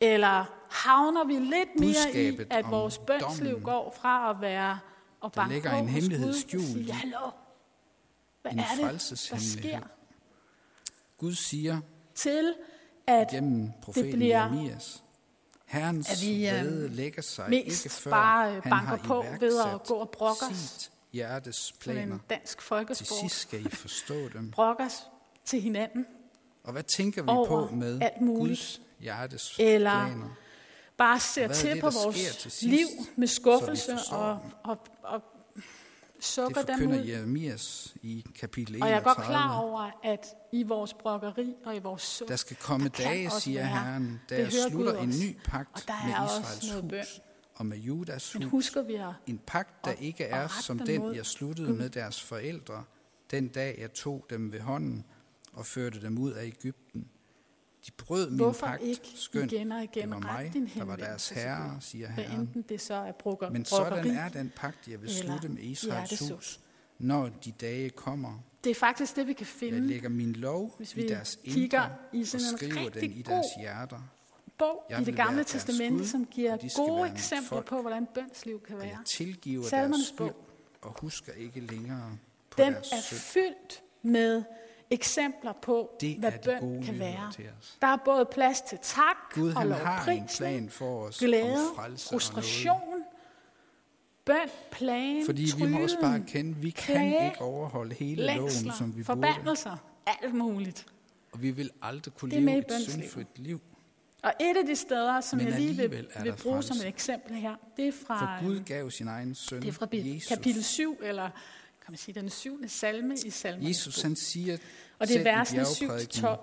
Eller 0.00 0.44
havner 0.70 1.24
vi 1.24 1.32
lidt 1.38 1.80
mere 1.80 2.22
i, 2.24 2.38
at 2.50 2.70
vores 2.70 2.98
bønsliv 2.98 3.60
går 3.60 3.96
fra 4.00 4.30
at 4.30 4.40
være 4.40 4.78
og 5.20 5.34
Der 5.34 5.40
banke 5.40 5.54
ligger 5.54 5.70
på 5.70 5.76
en 5.76 5.84
hos 5.84 5.92
hemmelighed 5.94 6.26
Gud 6.26 6.34
og 6.34 6.40
skjult 6.40 6.64
sige, 6.64 6.92
hallo, 6.92 7.30
hvad 8.42 8.52
en 8.52 8.58
er 8.58 8.64
det, 8.80 9.28
der 9.30 9.36
sker? 9.38 9.80
Gud 11.18 11.34
siger 11.34 11.80
Til 12.14 12.54
at 13.06 13.28
gennem 13.28 13.70
profeten 13.82 14.12
bliver- 14.12 14.38
Jeremias, 14.42 15.04
Herrens 15.68 16.10
at 16.10 16.20
vi, 16.22 16.48
øh, 16.48 16.92
lægger 16.92 17.22
sig 17.22 17.50
mest 17.50 17.84
ikke 17.84 17.94
før 17.94 18.10
bare, 18.10 18.52
han 18.52 18.62
banker 18.70 18.96
på 18.96 19.24
ved 19.40 19.60
at 19.60 19.82
gå 19.86 19.94
og 19.94 20.10
brokke 20.10 20.44
os. 20.50 20.90
hjertes 21.12 21.74
planer. 21.80 22.14
en 22.14 22.22
dansk 22.30 22.58
Til 22.58 22.66
folkesport 22.66 23.18
sidst 23.20 23.40
skal 23.40 23.66
I 23.66 23.68
forstå 23.68 24.28
dem. 24.28 24.50
brokker 24.56 24.86
os 24.86 25.06
til 25.44 25.60
hinanden, 25.60 26.06
Og 26.64 26.72
hvad 26.72 26.82
tænker 26.82 27.22
vi 27.22 27.26
på 27.26 27.68
med 27.72 28.00
alt 28.02 28.20
muligt. 28.20 28.48
Guds 28.48 28.80
hjertes 29.00 29.56
Eller 29.58 30.06
planer? 30.06 30.36
bare 30.96 31.20
ser 31.20 31.48
er 31.48 31.52
til 31.52 31.70
det, 31.70 31.80
på 31.80 31.90
vores 31.90 32.16
til 32.16 32.50
sidst, 32.50 32.62
liv 32.62 32.86
med 33.16 33.26
skuffelse 33.28 33.98
og, 34.10 34.38
og, 34.64 34.78
og 35.02 35.22
sukker 36.20 36.62
dem 36.62 36.74
forkynder 36.78 37.00
ud. 37.02 37.06
Jeremias 37.06 37.94
i 38.02 38.26
kapitel 38.40 38.74
31. 38.74 38.82
Og 38.84 38.90
jeg 38.90 38.98
er 38.98 39.14
godt 39.14 39.26
klar 39.26 39.58
over, 39.58 39.90
at 40.04 40.26
i 40.52 40.62
vores 40.62 40.94
brokkeri 40.94 41.54
og 41.64 41.76
i 41.76 41.78
vores 41.78 42.02
suk, 42.02 42.28
Der 42.28 42.36
skal 42.36 42.56
komme 42.56 42.88
der 42.88 43.04
dage, 43.04 43.30
siger 43.30 43.60
være- 43.60 43.68
Herren, 43.68 44.20
da 44.30 44.44
det 44.44 44.52
slutter 44.70 44.98
en 45.00 45.08
ny 45.08 45.36
pagt 45.44 45.70
Og 45.74 45.82
der 45.88 46.06
med 46.06 46.14
er 46.14 46.20
også 46.20 46.40
Israels 46.40 46.68
noget 46.68 46.88
bøn. 46.88 46.98
hus 47.00 47.20
og 47.54 47.66
med 47.66 47.78
Judas 47.78 48.34
men 48.34 48.42
hus. 48.42 48.50
husker 48.50 48.82
vi 48.82 48.94
at 48.94 49.08
En 49.26 49.38
pagt, 49.46 49.84
der 49.84 49.90
og- 49.90 50.02
ikke 50.02 50.24
er 50.24 50.48
som 50.48 50.78
den, 50.78 51.00
mod 51.00 51.14
jeg 51.14 51.26
sluttede 51.26 51.72
med 51.74 51.90
deres 51.90 52.22
forældre, 52.22 52.84
den 53.30 53.48
dag 53.48 53.78
jeg 53.80 53.92
tog 53.92 54.26
dem 54.30 54.52
ved 54.52 54.60
hånden 54.60 55.04
og 55.52 55.66
førte 55.66 56.00
dem 56.00 56.18
ud 56.18 56.32
af 56.32 56.44
Ægypten. 56.46 57.08
De 57.88 57.92
brød 57.92 58.30
min 58.30 58.38
Hvorfor 58.38 58.66
pagt, 58.66 58.82
ikke 58.82 59.12
skønt 59.14 59.52
igen 59.52 59.72
og 59.72 59.82
igen 59.84 60.02
det 60.02 60.10
var 60.10 60.18
mig, 60.18 60.50
din 60.54 60.70
der 60.74 60.84
var 60.84 60.96
deres 60.96 61.28
herre, 61.28 61.76
siger 61.80 62.08
Herren. 62.08 62.40
enten 62.40 62.62
det 62.62 62.80
så 62.80 62.94
er 62.94 63.12
brokker, 63.12 63.50
Men 63.50 63.64
sådan 63.64 64.10
er 64.10 64.28
den 64.28 64.52
pagt, 64.56 64.88
jeg 64.88 65.02
vil 65.02 65.10
slutte 65.14 65.48
med 65.48 65.62
Israels 65.62 66.28
hus, 66.30 66.60
når 66.98 67.28
de 67.44 67.52
dage 67.52 67.90
kommer. 67.90 68.44
Det 68.64 68.70
er 68.70 68.74
faktisk 68.74 69.16
det, 69.16 69.26
vi 69.26 69.32
kan 69.32 69.40
Jeg 69.46 69.46
finde 69.74 69.80
lægger 69.88 70.08
min 70.08 70.32
lov 70.32 70.74
Hvis 70.78 70.92
i 70.92 70.96
vi 70.96 71.08
deres 71.08 71.38
kigger 71.44 71.82
indre 71.84 71.94
i 72.12 72.20
og 72.20 72.26
sådan 72.26 72.46
en 72.46 72.58
skriver 72.58 72.90
den 72.90 73.12
i 73.12 73.22
deres 73.22 73.46
hjerter. 73.60 74.00
bog 74.58 74.84
Jeg 74.90 75.00
i 75.00 75.04
det 75.04 75.16
gamle 75.16 75.36
deres 75.36 75.46
testamente, 75.50 76.08
som 76.08 76.24
giver 76.26 76.52
og 76.52 76.60
gode 76.76 77.10
eksempler 77.10 77.48
folk. 77.48 77.66
på, 77.66 77.80
hvordan 77.80 78.06
bønsliv 78.14 78.60
kan 78.62 78.74
Og 78.76 78.80
være. 78.82 78.90
jeg 78.90 78.98
tilgiver 79.06 79.68
Salmernes 79.68 80.06
deres 80.06 80.16
bog. 80.18 80.44
og 80.82 81.00
husker 81.00 81.32
ikke 81.32 81.60
længere 81.60 82.18
på 82.50 82.62
Den 82.62 82.72
deres 82.72 82.92
er 82.92 83.14
fyldt 83.14 83.82
med 84.02 84.42
eksempler 84.90 85.52
på, 85.52 85.96
Det 86.00 86.16
hvad 86.16 86.32
bøn 86.44 86.82
kan 86.82 86.98
være. 86.98 87.32
Der 87.80 87.86
er 87.86 87.96
både 88.04 88.24
plads 88.24 88.60
til 88.60 88.78
tak 88.82 89.16
Gud 89.34 89.52
og 89.54 89.66
lovprisning, 89.66 90.28
plan 90.38 90.70
for 90.70 91.02
os 91.06 91.18
glæde, 91.18 91.58
frustration, 92.10 93.02
bøn, 94.24 94.36
plan. 94.70 95.22
Fordi 95.26 95.46
vi 95.58 95.66
må 95.66 95.82
også 95.82 95.96
bare 96.00 96.20
kende, 96.26 96.56
vi 96.56 96.70
kan 96.70 96.94
klage, 96.94 97.26
ikke 97.26 97.40
overholde 97.42 97.94
hele 97.94 98.26
loven, 98.26 98.38
længsler, 98.40 98.72
som 98.72 98.86
vi 98.86 98.92
burde. 98.92 99.04
forbandelser, 99.04 99.76
alt 100.06 100.34
muligt. 100.34 100.86
Og 101.32 101.42
vi 101.42 101.50
vil 101.50 101.70
aldrig 101.82 102.14
kunne 102.14 102.40
leve 102.40 102.58
et 102.58 102.88
syndfrit 102.88 103.38
liv. 103.38 103.60
Og 104.22 104.32
et 104.40 104.56
af 104.56 104.66
de 104.66 104.76
steder, 104.76 105.20
som 105.20 105.36
Men 105.36 105.48
jeg 105.48 105.60
lige 105.60 105.76
vil, 105.76 105.90
vil 106.22 106.34
bruge 106.42 106.62
som 106.62 106.74
frelse. 106.76 106.84
et 106.84 106.88
eksempel 106.88 107.36
her, 107.36 107.54
det 107.76 107.88
er 107.88 107.92
fra, 108.06 108.38
For 108.38 108.44
Gud 108.46 108.60
gav 108.60 108.90
sin 108.90 109.08
egen 109.08 109.34
søn, 109.34 109.62
det 109.62 109.68
er 109.68 109.72
fra 109.72 109.86
Jesus. 109.92 110.28
kapitel 110.28 110.64
7, 110.64 110.98
eller 111.02 111.30
kan 111.88 111.92
man 111.92 111.98
sige 111.98 112.20
den 112.20 112.30
syvende 112.30 112.68
salme 112.68 113.14
i 113.24 113.30
salmen. 113.30 113.68
Jesus 113.68 114.02
han 114.02 114.16
siger 114.16 114.58
og 114.98 115.08
det 115.08 115.16
er 115.16 115.20
i 115.20 115.24
versene 115.24 115.62
7-12. 115.62 115.78
bjergprædikenen, 115.78 116.36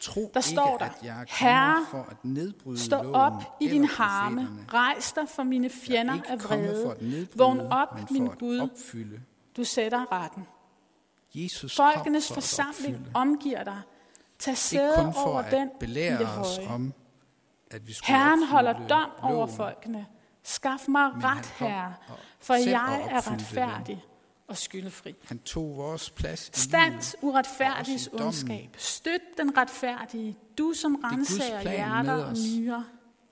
Tro 0.00 0.30
Der 0.34 0.40
står 0.40 0.72
ikke, 0.72 0.84
der, 0.84 0.90
at 0.90 1.04
jeg 1.04 1.20
er 1.20 1.24
Herre, 1.28 1.86
for 1.90 2.06
at 2.10 2.24
nedbryde 2.24 2.78
Stå 2.78 3.12
op 3.12 3.56
i 3.60 3.68
din 3.68 3.84
harme, 3.84 4.48
rejs 4.72 5.12
dig 5.12 5.28
for 5.28 5.42
mine 5.42 5.70
fjender 5.70 6.14
er 6.14 6.32
af 6.32 6.44
vrede. 6.44 7.28
Vågn 7.34 7.60
op, 7.60 8.10
min 8.10 8.26
Gud, 8.26 8.60
opfylde. 8.60 9.20
du 9.56 9.64
sætter 9.64 10.12
retten. 10.12 10.46
Jesus 11.34 11.76
Folkenes 11.76 12.32
forsamling 12.32 12.96
opfylde. 12.96 13.10
omgiver 13.14 13.64
dig. 13.64 13.80
Tag 14.38 14.56
sæde 14.56 15.12
over 15.16 15.38
at 15.38 15.52
den 15.52 15.68
i 15.68 15.70
belære 15.80 16.18
det 16.18 16.26
os 16.26 16.56
høje. 16.56 16.68
om, 16.68 16.92
at 17.70 17.86
vi 17.86 17.96
Herren 18.04 18.46
holder 18.46 18.86
dom 18.88 19.10
over 19.22 19.46
folkene. 19.46 20.06
Skaf 20.42 20.88
mig 20.88 21.10
ret, 21.14 21.46
herre, 21.46 21.94
for 22.40 22.54
jeg 22.54 23.08
er 23.10 23.32
retfærdig 23.32 24.04
og 24.48 24.56
skyldefri. 24.56 25.14
Han 25.24 25.38
tog 25.38 25.76
vores 25.76 26.10
plads 26.10 26.50
livet. 26.72 27.16
uretfærdigs 27.22 28.08
ondskab. 28.12 28.76
Støt 28.78 29.20
den 29.36 29.56
retfærdige. 29.56 30.36
Du 30.58 30.72
som 30.74 30.94
er 30.94 31.12
renser 31.12 31.60
hjerter 31.62 32.24
og 32.24 32.36
nyrer. 32.36 32.82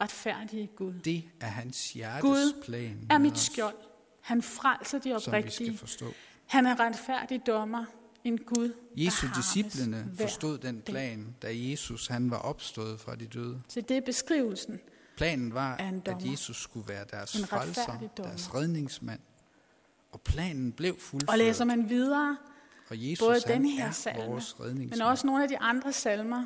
Retfærdige 0.01 0.67
Gud. 0.67 0.95
Det 1.05 1.25
er 1.41 1.47
hans 1.47 1.93
hjertes 1.93 2.23
Gud 2.23 2.63
plan 2.65 3.07
er 3.11 3.19
mit 3.19 3.39
skjold. 3.39 3.77
Han 4.21 4.43
frelser 4.43 4.99
de 4.99 5.15
oprigtige. 5.15 5.79
Han 6.47 6.67
er 6.67 6.81
retfærdig 6.81 7.47
dommer. 7.47 7.85
En 8.25 8.39
Gud, 8.39 8.73
Jesu 8.97 9.27
disciplene 9.37 10.11
forstod 10.21 10.59
den 10.59 10.83
plan, 10.83 11.35
da 11.43 11.49
Jesus 11.53 12.07
han 12.07 12.31
var 12.31 12.39
opstået 12.39 13.01
fra 13.01 13.15
de 13.17 13.27
døde. 13.27 13.63
Så 13.69 13.81
det 13.81 13.97
er 13.97 14.01
beskrivelsen. 14.01 14.81
Planen 15.17 15.55
var, 15.55 15.77
at. 15.77 16.31
Jesus 16.31 16.63
skulle 16.63 16.89
være 16.89 17.05
deres 17.11 17.45
frelser, 17.45 17.99
deres 18.17 18.55
redningsmand. 18.55 19.21
Og 20.17 20.23
planen 20.23 20.73
blev 20.73 20.99
fuldført. 20.99 21.31
Og 21.31 21.39
læser 21.39 21.65
man 21.65 21.89
videre, 21.89 22.37
og 22.89 23.11
Jesus 23.11 23.19
både 23.19 23.41
han 23.47 23.63
den 23.63 23.71
her 23.71 23.87
er 23.87 23.91
salme, 23.91 24.41
men 24.75 25.01
også 25.03 25.27
nogle 25.27 25.43
af 25.43 25.49
de 25.49 25.59
andre 25.59 25.93
salmer, 25.93 26.45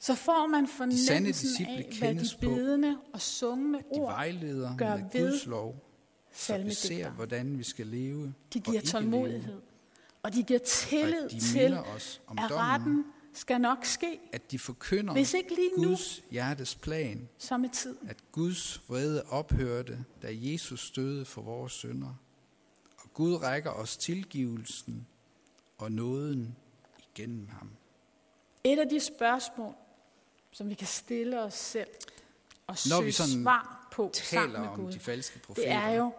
så 0.00 0.14
får 0.14 0.46
man 0.46 0.66
fornemmelsen 0.66 1.66
af, 1.66 1.96
hvad 1.98 2.14
de 2.14 2.28
bedende 2.40 2.96
og 3.12 3.20
sungne 3.20 3.78
de 3.78 3.84
ord 3.90 4.12
vejleder 4.12 4.76
gør 4.76 4.96
med 4.96 5.04
ved 5.12 5.30
Guds 5.30 5.46
lov, 5.46 5.84
så 6.32 6.58
vi 6.58 6.74
ser, 6.74 7.10
hvordan 7.10 7.58
vi 7.58 7.62
skal 7.62 7.86
leve 7.86 8.34
De 8.54 8.58
og 8.58 8.62
giver 8.62 8.80
ikke 8.80 8.88
tålmodighed, 8.88 9.52
leve. 9.52 9.60
og 10.22 10.34
de 10.34 10.42
giver 10.42 10.60
Og 10.60 10.66
tillid 10.66 11.28
de 11.28 11.40
til, 11.40 11.74
os 11.96 12.20
om 12.26 12.38
at 12.38 12.50
dommen, 12.50 12.64
retten 12.66 13.04
skal 13.32 13.60
nok 13.60 13.84
ske, 13.84 14.20
at 14.32 14.50
de 14.50 14.58
forkynder 14.58 15.12
hvis 15.12 15.34
ikke 15.34 15.54
lige 15.54 15.70
nu, 15.78 15.88
Guds 15.88 16.22
hjertes 16.30 16.74
plan, 16.74 17.28
så 17.38 17.56
med 17.56 17.68
tiden. 17.68 18.08
at 18.08 18.16
Guds 18.32 18.82
vrede 18.88 19.22
ophørte, 19.22 20.04
da 20.22 20.28
Jesus 20.30 20.90
døde 20.90 21.24
for 21.24 21.42
vores 21.42 21.72
synder. 21.72 22.14
Gud 23.14 23.34
rækker 23.42 23.70
os 23.70 23.96
tilgivelsen 23.96 25.06
og 25.78 25.92
nåden 25.92 26.56
igennem 26.98 27.48
ham. 27.48 27.70
Et 28.64 28.78
af 28.78 28.88
de 28.88 29.00
spørgsmål, 29.00 29.74
som 30.52 30.68
vi 30.68 30.74
kan 30.74 30.86
stille 30.86 31.42
os 31.42 31.54
selv 31.54 31.88
og 32.66 32.72
Når 32.72 32.76
søge 32.76 33.04
vi 33.04 33.12
sådan 33.12 33.42
svar 33.42 33.88
på 33.92 34.10
sammen 34.14 34.48
Taler 34.48 34.60
med 34.60 34.68
om 34.68 34.76
Gud, 34.76 34.92
de 34.92 34.98
falske 34.98 35.38
profeter. 35.38 35.68
det 35.68 35.76
er 35.76 35.90
jo, 35.90 36.12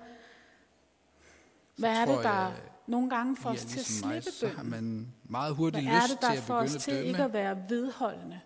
hvad 1.75 1.89
er 1.89 2.05
det, 2.05 2.23
der 2.23 2.29
jeg, 2.29 2.53
nogle 2.87 3.09
gange 3.09 3.37
får 3.37 3.49
I 3.49 3.53
er 3.53 3.57
os 3.57 3.61
til 3.61 3.69
at 3.69 3.75
ligesom 3.75 4.09
mig, 4.09 4.23
slippe 4.23 4.37
så 4.37 4.47
har 4.47 4.63
man 4.63 5.13
meget 5.23 5.55
hurtigt 5.55 5.83
Hvad 5.83 5.93
er 5.93 6.01
lyst 6.01 6.13
det, 6.13 6.21
der 6.21 6.31
til 6.31 6.37
at 6.37 6.43
får 6.43 6.55
os 6.55 6.69
begynde 6.69 6.83
til 6.83 6.91
at 6.91 7.05
ikke 7.05 7.17
dømme, 7.17 7.25
at 7.25 7.33
være 7.33 7.69
vedholdende? 7.69 8.39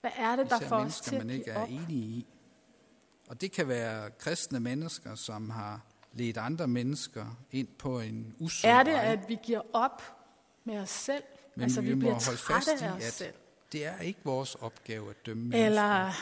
Hvad 0.00 0.10
er 0.16 0.36
det, 0.36 0.50
der 0.50 0.56
især 0.56 0.68
får 0.68 0.76
os 0.76 1.00
til 1.00 1.18
man 1.18 1.30
ikke 1.30 1.50
er 1.50 1.64
enige 1.64 2.06
i. 2.06 2.26
Og 3.28 3.40
det 3.40 3.52
kan 3.52 3.68
være 3.68 4.10
kristne 4.10 4.60
mennesker, 4.60 5.14
som 5.14 5.50
har 5.50 5.80
ledt 6.16 6.36
andre 6.36 6.68
mennesker 6.68 7.26
ind 7.50 7.68
på 7.78 8.00
en 8.00 8.34
usund 8.38 8.72
Er 8.72 8.82
det, 8.82 8.92
vej. 8.92 9.04
at 9.04 9.28
vi 9.28 9.38
giver 9.42 9.60
op 9.72 10.02
med 10.64 10.78
os 10.78 10.90
selv? 10.90 11.22
Men 11.54 11.62
altså, 11.62 11.80
vi 11.80 11.88
vi 11.88 11.94
må 11.94 11.98
bliver 11.98 12.12
holde 12.12 12.38
fast 12.38 12.68
i, 12.80 12.84
af 12.84 12.90
os 12.92 13.04
at 13.04 13.12
selv. 13.12 13.34
det 13.72 13.86
er 13.86 14.00
ikke 14.00 14.20
vores 14.24 14.54
opgave 14.54 15.10
at 15.10 15.26
dømme 15.26 15.42
mennesker. 15.42 15.66
Eller 15.66 16.12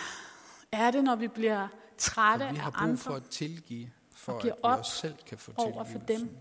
er 0.72 0.90
det, 0.90 1.04
når 1.04 1.16
vi 1.16 1.28
bliver 1.28 1.68
trætte 1.98 2.44
For 2.46 2.52
vi 2.52 2.58
har 2.58 2.66
af 2.66 2.72
brug 2.72 2.82
andre 2.82 2.96
for 2.96 3.14
at 3.14 3.24
tilgive, 3.24 3.90
for 4.14 4.38
at 4.38 4.44
vi 4.44 4.50
også 4.62 4.92
selv 4.96 5.14
kan 5.26 5.38
få 5.38 5.52
over 5.56 5.84
for 5.84 5.98
dem? 5.98 6.36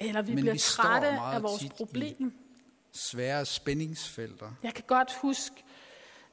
Eller 0.00 0.22
vi 0.22 0.34
Men 0.34 0.40
bliver 0.40 0.52
vi 0.52 0.58
trætte 0.58 1.08
af 1.08 1.42
vores 1.42 1.64
problem. 1.76 2.38
Svære 2.92 3.44
spændingsfelter. 3.44 4.52
Jeg 4.62 4.74
kan 4.74 4.84
godt 4.86 5.12
huske 5.22 5.64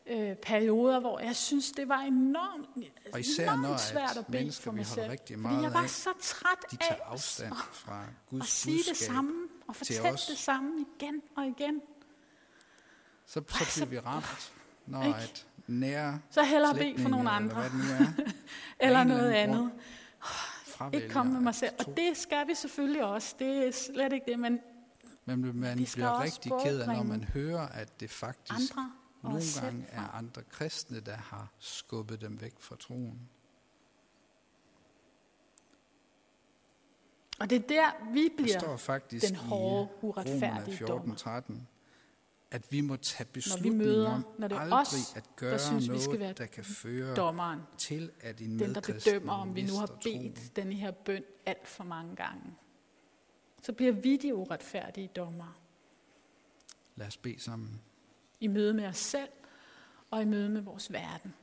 øh, 0.07 0.35
perioder, 0.35 0.99
hvor 0.99 1.19
jeg 1.19 1.35
synes, 1.35 1.71
det 1.71 1.89
var 1.89 1.99
enormt, 1.99 2.67
Og 3.13 3.19
især 3.19 3.43
enormt 3.43 3.61
når 3.61 3.77
svært 3.77 4.11
at 4.11 4.17
at 4.17 4.25
bede 4.27 4.51
for 4.51 4.71
mig 4.71 4.85
selv. 4.85 5.11
rigtig 5.11 5.35
Fordi 5.35 5.41
meget 5.41 5.63
jeg 5.63 5.73
var 5.73 5.83
af, 5.83 5.89
så 5.89 6.09
træt 6.21 6.71
De 6.71 6.77
af 6.81 6.87
tager 6.87 7.03
afstand 7.05 7.53
fra 7.71 8.01
at 8.01 8.09
Guds 8.29 8.49
sige 8.49 8.83
det 8.89 8.97
samme 8.97 9.33
og 9.67 9.75
fortælle 9.75 10.11
det 10.11 10.37
samme 10.37 10.85
igen 10.97 11.21
og 11.37 11.45
igen. 11.47 11.81
Så, 13.25 13.41
så 13.49 13.65
så- 13.65 13.85
bliver 13.85 14.01
vi 14.01 14.07
ramt, 14.07 14.53
når 14.85 15.03
Ikke? 15.03 15.19
at 15.19 15.45
nære 15.67 16.19
Så 16.29 16.43
hellere 16.43 16.73
bede 16.73 17.01
for 17.01 17.09
nogle 17.09 17.29
eller 17.29 17.31
andre, 17.31 17.55
hvad 17.55 17.69
det 17.69 17.73
nu 17.77 17.83
er, 17.83 17.97
eller 18.87 18.99
eller 18.99 19.03
noget 19.03 19.31
andet. 19.31 19.71
Ikke 20.93 21.09
komme 21.09 21.33
med 21.33 21.41
mig 21.41 21.49
at 21.49 21.55
selv. 21.55 21.73
Og 21.79 21.97
det 21.97 22.17
skal 22.17 22.47
vi 22.47 22.55
selvfølgelig 22.55 23.03
også. 23.03 23.35
Det 23.39 23.67
er 23.67 23.71
slet 23.71 24.13
ikke 24.13 24.25
det, 24.31 24.39
men 24.39 24.59
Men 25.25 25.59
man 25.59 25.87
bliver 25.93 26.21
rigtig 26.23 26.51
ked 26.63 26.79
af, 26.79 26.87
når 26.87 27.03
man 27.03 27.23
hører, 27.23 27.67
at 27.67 27.99
det 27.99 28.09
faktisk 28.11 28.53
andre 28.71 28.91
nogle 29.23 29.41
gange 29.61 29.85
er 29.91 30.01
andre 30.01 30.43
kristne, 30.43 30.99
der 30.99 31.15
har 31.15 31.51
skubbet 31.59 32.21
dem 32.21 32.41
væk 32.41 32.53
fra 32.59 32.75
troen. 32.75 33.29
Og 37.39 37.49
det 37.49 37.55
er 37.55 37.67
der, 37.67 38.13
vi 38.13 38.23
Der 38.23 38.29
bliver 38.37 38.59
står 38.59 38.77
faktisk 38.77 39.27
den 39.27 39.35
hårde, 39.35 39.89
uretfærdige 40.01 40.45
Romerne 40.45 40.87
dommer. 40.87 41.15
14, 41.15 41.15
13, 41.15 41.67
at 42.51 42.71
vi 42.71 42.81
må 42.81 42.95
tage 42.95 43.29
når 43.35 43.61
vi 43.61 43.69
møder, 43.69 44.09
om 44.11 44.25
når 44.37 44.47
det 44.47 44.55
er 44.55 44.59
aldrig 44.59 44.81
os, 44.81 45.13
at 45.15 45.23
der 45.23 45.29
gøre 45.35 45.59
synes, 45.59 45.83
vi 45.83 45.87
noget, 45.87 46.03
skal 46.03 46.19
være 46.19 46.33
der 46.33 46.45
kan 46.45 46.63
føre 46.63 47.15
dommeren, 47.15 47.59
til, 47.77 48.11
at 48.21 48.41
en 48.41 48.59
den 48.59 48.75
der 48.75 48.81
bedømmer, 48.81 49.33
om 49.33 49.55
vi 49.55 49.61
nu 49.61 49.77
har 49.77 49.99
bedt 50.03 50.55
denne 50.55 50.73
her 50.73 50.91
bøn 50.91 51.23
alt 51.45 51.67
for 51.67 51.83
mange 51.83 52.15
gange. 52.15 52.55
Så 53.61 53.73
bliver 53.73 53.91
vi 53.91 54.17
de 54.17 54.35
uretfærdige 54.35 55.07
dommer 55.07 55.59
Lad 56.95 57.07
os 57.07 57.17
bede 57.17 57.39
sammen. 57.39 57.81
I 58.43 58.47
møde 58.47 58.73
med 58.73 58.85
os 58.85 58.97
selv 58.97 59.29
og 60.11 60.21
i 60.21 60.25
møde 60.25 60.49
med 60.49 60.61
vores 60.61 60.93
verden. 60.93 61.33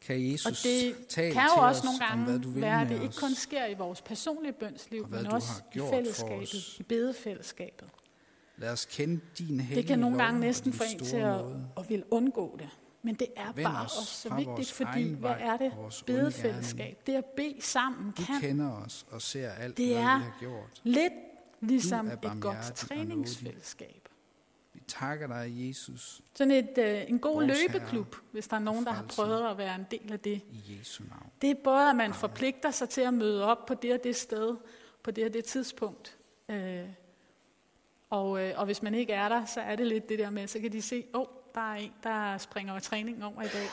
Kan 0.00 0.32
Jesus 0.32 0.46
Og 0.46 0.52
det 0.52 1.06
tale 1.08 1.32
kan 1.32 1.42
til 1.42 1.56
jo 1.56 1.62
også 1.66 1.80
os 1.80 1.84
nogle 1.84 2.12
om, 2.12 2.18
hvad 2.18 2.32
gange 2.32 2.44
du 2.44 2.50
vil 2.50 2.62
være, 2.62 2.80
at 2.82 2.88
det 2.88 3.02
ikke 3.02 3.16
kun 3.16 3.34
sker 3.34 3.66
i 3.66 3.74
vores 3.74 4.02
personlige 4.02 4.52
bønsliv, 4.52 5.08
men 5.08 5.26
også 5.26 5.52
i 5.74 5.78
fællesskabet, 5.90 6.78
i 6.78 6.82
bedefællesskabet. 6.82 7.88
Lad 8.56 8.72
os 8.72 8.84
kende 8.84 9.20
din 9.38 9.60
hellige 9.60 9.76
Det 9.76 9.86
kan 9.88 9.98
nogle 9.98 10.18
gange 10.24 10.40
næsten 10.40 10.72
få 10.72 10.84
en 10.92 10.98
til 10.98 11.16
at, 11.16 11.40
at 11.78 11.88
ville 11.88 12.04
undgå 12.12 12.56
det. 12.58 12.68
Men 13.02 13.14
det 13.14 13.26
er 13.36 13.52
Vend 13.52 13.66
bare 13.66 13.84
os 13.84 13.98
også 13.98 14.14
så 14.28 14.34
vigtigt, 14.34 14.72
fordi 14.72 15.12
hvad 15.14 15.34
er 15.38 15.56
det 15.56 15.72
bedefællesskab? 16.06 17.02
Det 17.06 17.14
at 17.14 17.24
bede 17.24 17.62
sammen 17.62 18.10
Du 18.10 18.22
kan 18.24 18.40
kender 18.40 18.70
os 18.70 19.06
og 19.10 19.22
ser 19.22 19.50
alt, 19.50 19.76
Det 19.76 19.86
hvad 19.86 19.96
er 19.96 20.18
vi 20.18 20.24
har 20.24 20.36
gjort. 20.40 20.80
lidt 20.82 21.12
ligesom 21.60 22.08
er 22.08 22.12
et 22.12 22.40
godt 22.40 22.72
træningsfællesskab. 22.76 24.08
Vi 24.74 24.80
takker 24.86 25.26
dig, 25.26 25.68
Jesus, 25.68 26.20
Sådan 26.34 26.50
et, 26.50 26.78
øh, 26.78 27.10
en 27.10 27.18
god 27.18 27.34
Vores 27.34 27.58
løbeklub, 27.62 28.16
hvis 28.32 28.48
der 28.48 28.56
er 28.56 28.60
nogen, 28.60 28.84
der 28.84 28.92
har 28.92 29.04
prøvet 29.16 29.50
at 29.50 29.58
være 29.58 29.74
en 29.74 29.86
del 29.90 30.12
af 30.12 30.20
det. 30.20 30.42
i 30.50 30.78
Jesu 30.78 31.04
navn. 31.10 31.30
Det 31.42 31.50
er 31.50 31.54
både, 31.64 31.90
at 31.90 31.96
man 31.96 32.14
forpligter 32.14 32.70
sig 32.70 32.88
til 32.88 33.00
at 33.00 33.14
møde 33.14 33.44
op 33.44 33.66
på 33.66 33.74
det 33.74 33.92
og 33.92 34.04
det 34.04 34.16
sted, 34.16 34.56
på 35.02 35.10
det 35.10 35.24
og 35.24 35.32
det 35.32 35.44
tidspunkt. 35.44 36.18
Øh, 36.48 36.88
og, 38.10 38.40
øh, 38.40 38.54
og 38.56 38.64
hvis 38.64 38.82
man 38.82 38.94
ikke 38.94 39.12
er 39.12 39.28
der, 39.28 39.44
så 39.44 39.60
er 39.60 39.76
det 39.76 39.86
lidt 39.86 40.08
det 40.08 40.18
der 40.18 40.30
med, 40.30 40.46
så 40.46 40.60
kan 40.60 40.72
de 40.72 40.82
se, 40.82 41.04
åh, 41.14 41.20
oh, 41.20 41.26
der 41.54 41.60
er 41.60 41.74
en, 41.74 41.92
der 42.02 42.38
springer 42.38 42.78
træning 42.78 43.24
over 43.24 43.42
i 43.42 43.48
dag. 43.48 43.68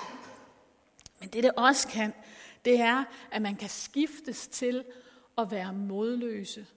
Men 1.20 1.30
det, 1.30 1.44
det 1.44 1.52
også 1.58 1.88
kan, 1.88 2.14
det 2.66 2.80
er, 2.80 3.04
at 3.32 3.42
man 3.42 3.56
kan 3.56 3.70
skiftes 3.70 4.48
til 4.48 4.84
at 5.38 5.52
være 5.52 5.74
modløse 5.74 6.68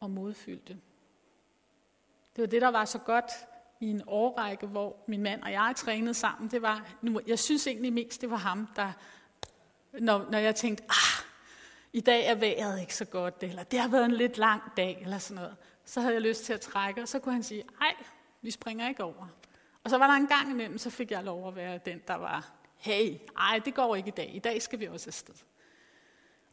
og 0.00 0.10
modfyldte. 0.10 0.78
Det 2.36 2.42
var 2.42 2.46
det, 2.46 2.62
der 2.62 2.68
var 2.68 2.84
så 2.84 2.98
godt 2.98 3.30
i 3.80 3.90
en 3.90 4.02
årrække, 4.06 4.66
hvor 4.66 4.96
min 5.06 5.22
mand 5.22 5.42
og 5.42 5.52
jeg 5.52 5.72
trænede 5.76 6.14
sammen. 6.14 6.50
Det 6.50 6.62
var, 6.62 6.88
nu, 7.02 7.20
jeg 7.26 7.38
synes 7.38 7.66
egentlig 7.66 7.92
mest, 7.92 8.20
det 8.20 8.30
var 8.30 8.36
ham, 8.36 8.68
der, 8.76 8.92
når, 9.92 10.26
når 10.30 10.38
jeg 10.38 10.54
tænkte, 10.54 10.84
ah, 10.84 11.24
i 11.92 12.00
dag 12.00 12.26
er 12.26 12.34
vejret 12.34 12.80
ikke 12.80 12.96
så 12.96 13.04
godt, 13.04 13.42
eller 13.42 13.62
det 13.62 13.78
har 13.78 13.88
været 13.88 14.04
en 14.04 14.12
lidt 14.12 14.38
lang 14.38 14.62
dag, 14.76 14.98
eller 15.02 15.18
sådan 15.18 15.42
noget. 15.42 15.56
Så 15.84 16.00
havde 16.00 16.14
jeg 16.14 16.22
lyst 16.22 16.44
til 16.44 16.52
at 16.52 16.60
trække, 16.60 17.02
og 17.02 17.08
så 17.08 17.18
kunne 17.18 17.32
han 17.32 17.42
sige, 17.42 17.64
ej, 17.80 17.94
vi 18.42 18.50
springer 18.50 18.88
ikke 18.88 19.04
over. 19.04 19.28
Og 19.84 19.90
så 19.90 19.98
var 19.98 20.06
der 20.06 20.14
en 20.14 20.26
gang 20.26 20.50
imellem, 20.50 20.78
så 20.78 20.90
fik 20.90 21.10
jeg 21.10 21.24
lov 21.24 21.48
at 21.48 21.56
være 21.56 21.80
den, 21.84 22.00
der 22.08 22.14
var, 22.14 22.52
hey, 22.76 23.16
ej, 23.38 23.60
det 23.64 23.74
går 23.74 23.96
ikke 23.96 24.08
i 24.08 24.14
dag. 24.16 24.30
I 24.34 24.38
dag 24.38 24.62
skal 24.62 24.80
vi 24.80 24.86
også 24.86 25.10
afsted. 25.10 25.34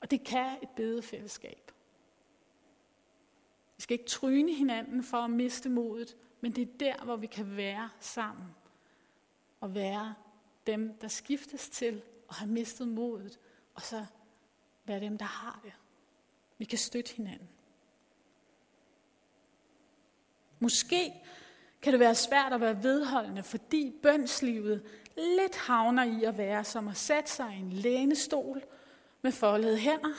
Og 0.01 0.11
det 0.11 0.23
kan 0.23 0.57
et 0.63 0.69
bedefællesskab. 0.75 1.71
Vi 3.77 3.81
skal 3.81 3.93
ikke 3.93 4.09
tryne 4.09 4.53
hinanden 4.53 5.03
for 5.03 5.17
at 5.17 5.29
miste 5.29 5.69
modet, 5.69 6.15
men 6.41 6.51
det 6.51 6.61
er 6.61 6.77
der, 6.79 7.03
hvor 7.03 7.15
vi 7.15 7.27
kan 7.27 7.57
være 7.57 7.89
sammen. 7.99 8.55
Og 9.59 9.75
være 9.75 10.15
dem, 10.67 10.97
der 11.01 11.07
skiftes 11.07 11.69
til 11.69 12.01
og 12.27 12.35
har 12.35 12.45
mistet 12.45 12.87
modet, 12.87 13.39
og 13.73 13.81
så 13.81 14.05
være 14.85 14.99
dem, 14.99 15.17
der 15.17 15.25
har 15.25 15.59
det. 15.63 15.73
Vi 16.57 16.65
kan 16.65 16.77
støtte 16.77 17.13
hinanden. 17.15 17.49
Måske 20.59 21.13
kan 21.81 21.93
det 21.93 21.99
være 21.99 22.15
svært 22.15 22.53
at 22.53 22.61
være 22.61 22.83
vedholdende, 22.83 23.43
fordi 23.43 23.99
bønslivet 24.03 24.83
lidt 25.15 25.55
havner 25.55 26.03
i 26.03 26.23
at 26.23 26.37
være 26.37 26.63
som 26.63 26.87
at 26.87 26.97
sætte 26.97 27.31
sig 27.31 27.53
i 27.53 27.59
en 27.59 27.73
lænestol 27.73 28.63
med 29.21 29.31
foldede 29.31 29.77
hænder, 29.77 30.13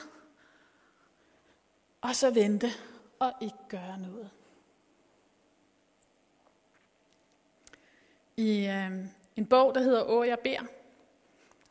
og 2.01 2.15
så 2.15 2.31
vente 2.31 2.67
og 3.19 3.33
ikke 3.41 3.57
gøre 3.69 3.97
noget. 3.97 4.29
I 8.39 8.67
øh, 8.67 8.91
en 9.35 9.45
bog, 9.45 9.75
der 9.75 9.81
hedder 9.81 10.03
Å, 10.03 10.23
jeg 10.23 10.39
beder, 10.39 10.63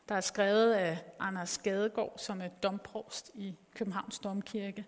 der 0.09 0.15
er 0.15 0.21
skrevet 0.21 0.73
af 0.73 0.97
Anders 1.19 1.57
Gadegaard, 1.57 2.13
som 2.17 2.41
er 2.41 2.47
domprost 2.47 3.31
i 3.35 3.55
Københavns 3.75 4.19
Domkirke, 4.19 4.85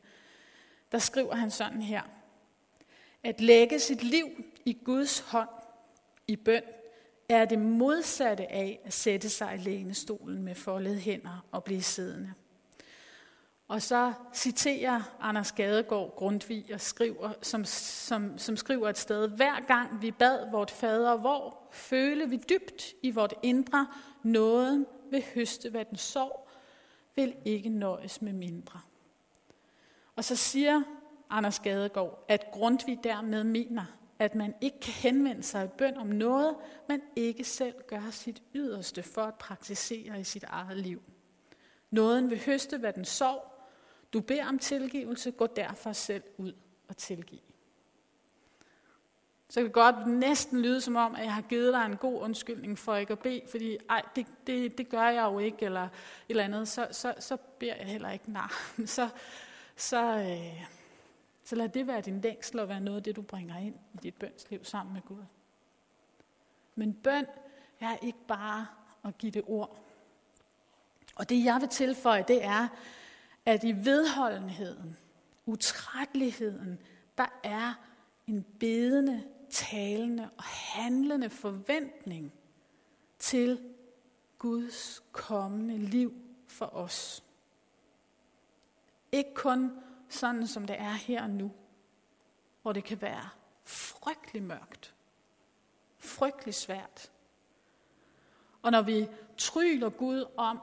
der 0.92 0.98
skriver 0.98 1.36
han 1.36 1.52
sådan 1.52 1.82
her. 1.82 2.02
At 3.24 3.42
lægge 3.42 3.80
sit 3.80 4.04
liv 4.04 4.26
i 4.66 4.74
Guds 4.84 5.20
hånd 5.20 5.50
i 6.28 6.36
bøn 6.36 6.64
er 7.30 7.46
det 7.46 7.60
modsatte 7.60 8.52
af 8.52 8.80
at 8.86 8.94
sætte 8.94 9.30
sig 9.30 9.56
i 9.56 9.58
lænestolen 9.58 10.44
med 10.44 10.56
foldede 10.56 11.00
hænder 11.00 11.46
og 11.52 11.64
blive 11.64 11.82
siddende. 11.82 12.34
Og 13.72 13.82
så 13.82 14.14
citerer 14.34 15.02
Anders 15.20 15.52
Gadegaard 15.52 16.16
Grundtvig 16.16 16.74
og 16.74 16.82
skriver, 16.82 17.34
som, 17.42 17.66
som, 17.66 18.38
som 18.38 18.58
skriver 18.58 18.90
et 18.90 18.98
sted, 18.98 19.28
hver 19.28 19.60
gang 19.60 20.02
vi 20.02 20.12
bad 20.12 20.52
vort 20.52 20.72
fader 20.72 21.18
hvor, 21.18 21.58
føle 21.72 22.30
vi 22.30 22.38
dybt 22.50 22.84
i 23.02 23.12
vort 23.12 23.34
indre, 23.44 23.88
nåden 24.24 24.86
vil 25.12 25.24
høste, 25.36 25.70
hvad 25.70 25.86
den 25.86 25.98
sov, 25.98 26.50
vil 27.16 27.36
ikke 27.46 27.70
nøjes 27.70 28.22
med 28.22 28.34
mindre. 28.34 28.80
Og 30.16 30.24
så 30.24 30.36
siger 30.36 30.82
Anders 31.30 31.60
Gadegaard, 31.60 32.26
at 32.28 32.52
Grundtvig 32.52 33.00
dermed 33.04 33.44
mener, 33.44 33.86
at 34.20 34.36
man 34.36 34.54
ikke 34.62 34.80
kan 34.80 34.94
henvende 34.94 35.44
sig 35.44 35.66
i 35.66 35.70
bøn 35.78 35.98
om 35.98 36.08
noget, 36.08 36.56
man 36.90 37.02
ikke 37.16 37.44
selv 37.44 37.76
gør 37.88 38.10
sit 38.10 38.42
yderste 38.56 39.04
for 39.04 39.24
at 39.24 39.36
praktisere 39.36 40.20
i 40.20 40.24
sit 40.24 40.44
eget 40.44 40.78
liv. 40.78 41.02
Nåden 41.92 42.30
vil 42.30 42.42
høste, 42.46 42.78
hvad 42.78 42.94
den 42.94 43.06
sov. 43.06 43.51
Du 44.14 44.22
beder 44.22 44.48
om 44.48 44.60
tilgivelse, 44.60 45.32
gå 45.32 45.48
derfor 45.48 45.94
selv 45.94 46.24
ud 46.38 46.54
og 46.88 46.98
tilgive. 46.98 47.42
Så 49.50 49.60
kan 49.60 49.66
det 49.66 49.74
godt 49.74 50.08
næsten 50.08 50.62
lyde 50.62 50.82
som 50.82 50.96
om, 50.96 51.16
at 51.16 51.24
jeg 51.24 51.34
har 51.34 51.42
givet 51.42 51.74
dig 51.74 51.86
en 51.86 51.98
god 51.98 52.22
undskyldning 52.22 52.80
for 52.80 52.96
ikke 52.96 53.14
at 53.14 53.20
bede, 53.20 53.42
fordi 53.52 53.78
ej, 53.90 54.02
det, 54.16 54.28
det, 54.48 54.78
det 54.78 54.90
gør 54.90 55.08
jeg 55.08 55.24
jo 55.24 55.40
ikke, 55.40 55.66
eller 55.66 55.84
et 55.84 55.90
eller 56.30 56.44
andet, 56.44 56.68
så, 56.68 56.88
så, 56.92 57.14
så 57.20 57.38
beder 57.60 57.76
jeg 57.76 57.86
heller 57.86 58.12
ikke 58.12 58.32
nej. 58.32 58.50
Så, 58.86 59.10
så, 59.76 60.18
øh, 60.18 60.66
så 61.44 61.56
lad 61.56 61.70
det 61.70 61.88
være 61.88 62.02
din 62.02 62.22
længsel 62.22 62.60
og 62.60 62.70
være 62.70 62.80
noget 62.82 62.98
af 62.98 63.04
det, 63.04 63.16
du 63.16 63.22
bringer 63.22 63.58
ind 63.58 63.76
i 63.94 63.98
dit 64.04 64.16
bønsliv 64.16 64.64
sammen 64.64 64.94
med 64.94 65.02
Gud. 65.02 65.24
Men 66.76 66.94
bøn 66.94 67.26
er 67.80 67.98
ikke 68.02 68.20
bare 68.28 68.68
at 69.04 69.18
give 69.18 69.32
det 69.32 69.44
ord. 69.48 69.80
Og 71.16 71.30
det 71.30 71.46
jeg 71.46 71.58
vil 71.62 71.70
tilføje, 71.70 72.26
det 72.28 72.46
er, 72.46 72.68
at 73.46 73.64
i 73.64 73.72
vedholdenheden, 73.72 74.98
utrætteligheden, 75.46 76.80
der 77.18 77.40
er 77.44 77.74
en 78.28 78.46
bedende, 78.60 79.24
talende 79.50 80.30
og 80.38 80.44
handlende 80.44 81.30
forventning 81.30 82.34
til 83.20 83.74
Guds 84.38 85.04
kommende 85.12 85.78
liv 85.78 86.14
for 86.48 86.66
os. 86.66 87.24
Ikke 89.12 89.34
kun 89.34 89.72
sådan, 90.10 90.48
som 90.48 90.68
det 90.68 90.80
er 90.80 90.92
her 90.92 91.24
og 91.24 91.30
nu, 91.30 91.52
hvor 92.62 92.74
det 92.74 92.84
kan 92.84 93.02
være 93.02 93.30
frygtelig 93.64 94.44
mørkt, 94.44 94.96
frygtelig 95.98 96.54
svært. 96.54 97.12
Og 98.62 98.72
når 98.72 98.82
vi 98.82 99.08
tryller 99.38 99.90
Gud 99.90 100.26
om, 100.38 100.60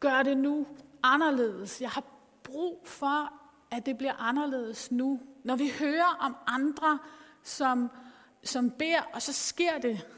gør 0.00 0.22
det 0.22 0.36
nu 0.36 0.66
anderledes. 1.14 1.80
Jeg 1.80 1.90
har 1.90 2.04
brug 2.42 2.82
for, 2.84 3.32
at 3.70 3.86
det 3.86 3.98
bliver 3.98 4.14
anderledes 4.14 4.92
nu. 4.92 5.20
Når 5.44 5.56
vi 5.56 5.72
hører 5.78 6.16
om 6.20 6.36
andre, 6.46 6.98
som, 7.42 7.90
som 8.44 8.70
beder, 8.70 9.02
og 9.14 9.22
så 9.22 9.32
sker 9.32 9.78
det 9.78 10.08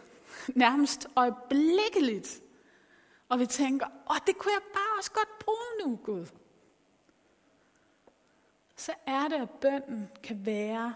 nærmest 0.48 1.08
øjeblikkeligt. 1.16 2.42
Og 3.28 3.38
vi 3.38 3.46
tænker, 3.46 3.86
åh, 4.10 4.16
det 4.26 4.38
kunne 4.38 4.52
jeg 4.52 4.62
bare 4.74 4.98
også 4.98 5.12
godt 5.12 5.38
bruge 5.38 5.86
nu, 5.86 5.98
Gud. 6.04 6.26
Så 8.76 8.92
er 9.06 9.28
det, 9.28 9.36
at 9.36 9.50
bønden 9.50 10.10
kan 10.22 10.46
være 10.46 10.94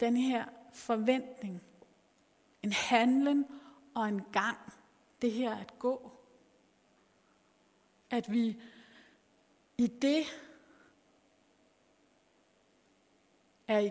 den 0.00 0.16
her 0.16 0.44
forventning, 0.72 1.62
en 2.62 2.72
handling 2.72 3.46
og 3.94 4.08
en 4.08 4.22
gang. 4.32 4.58
Det 5.22 5.32
her 5.32 5.56
at 5.56 5.78
gå. 5.78 6.15
At 8.10 8.32
vi 8.32 8.62
i 9.78 9.86
det 9.86 10.24
er 13.68 13.78
i, 13.78 13.90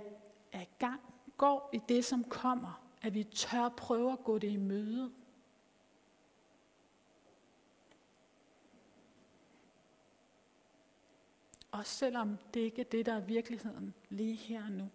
er 0.51 0.61
i 0.61 0.69
gang, 0.79 1.01
går 1.37 1.69
i 1.73 1.79
det, 1.89 2.05
som 2.05 2.23
kommer. 2.23 2.81
At 3.01 3.13
vi 3.13 3.23
tør 3.23 3.69
prøve 3.69 4.11
at 4.11 4.23
gå 4.23 4.37
det 4.37 4.49
i 4.49 4.57
møde. 4.57 5.11
Også 11.71 11.91
selvom 11.91 12.37
det 12.53 12.59
ikke 12.59 12.81
er 12.81 12.85
det, 12.85 13.05
der 13.05 13.13
er 13.13 13.19
virkeligheden 13.19 13.93
lige 14.09 14.35
her 14.35 14.63
og 14.63 14.71
nu. 14.71 14.89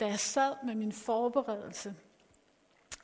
Da 0.00 0.06
jeg 0.06 0.18
sad 0.18 0.54
med 0.64 0.74
min 0.74 0.92
forberedelse 0.92 1.94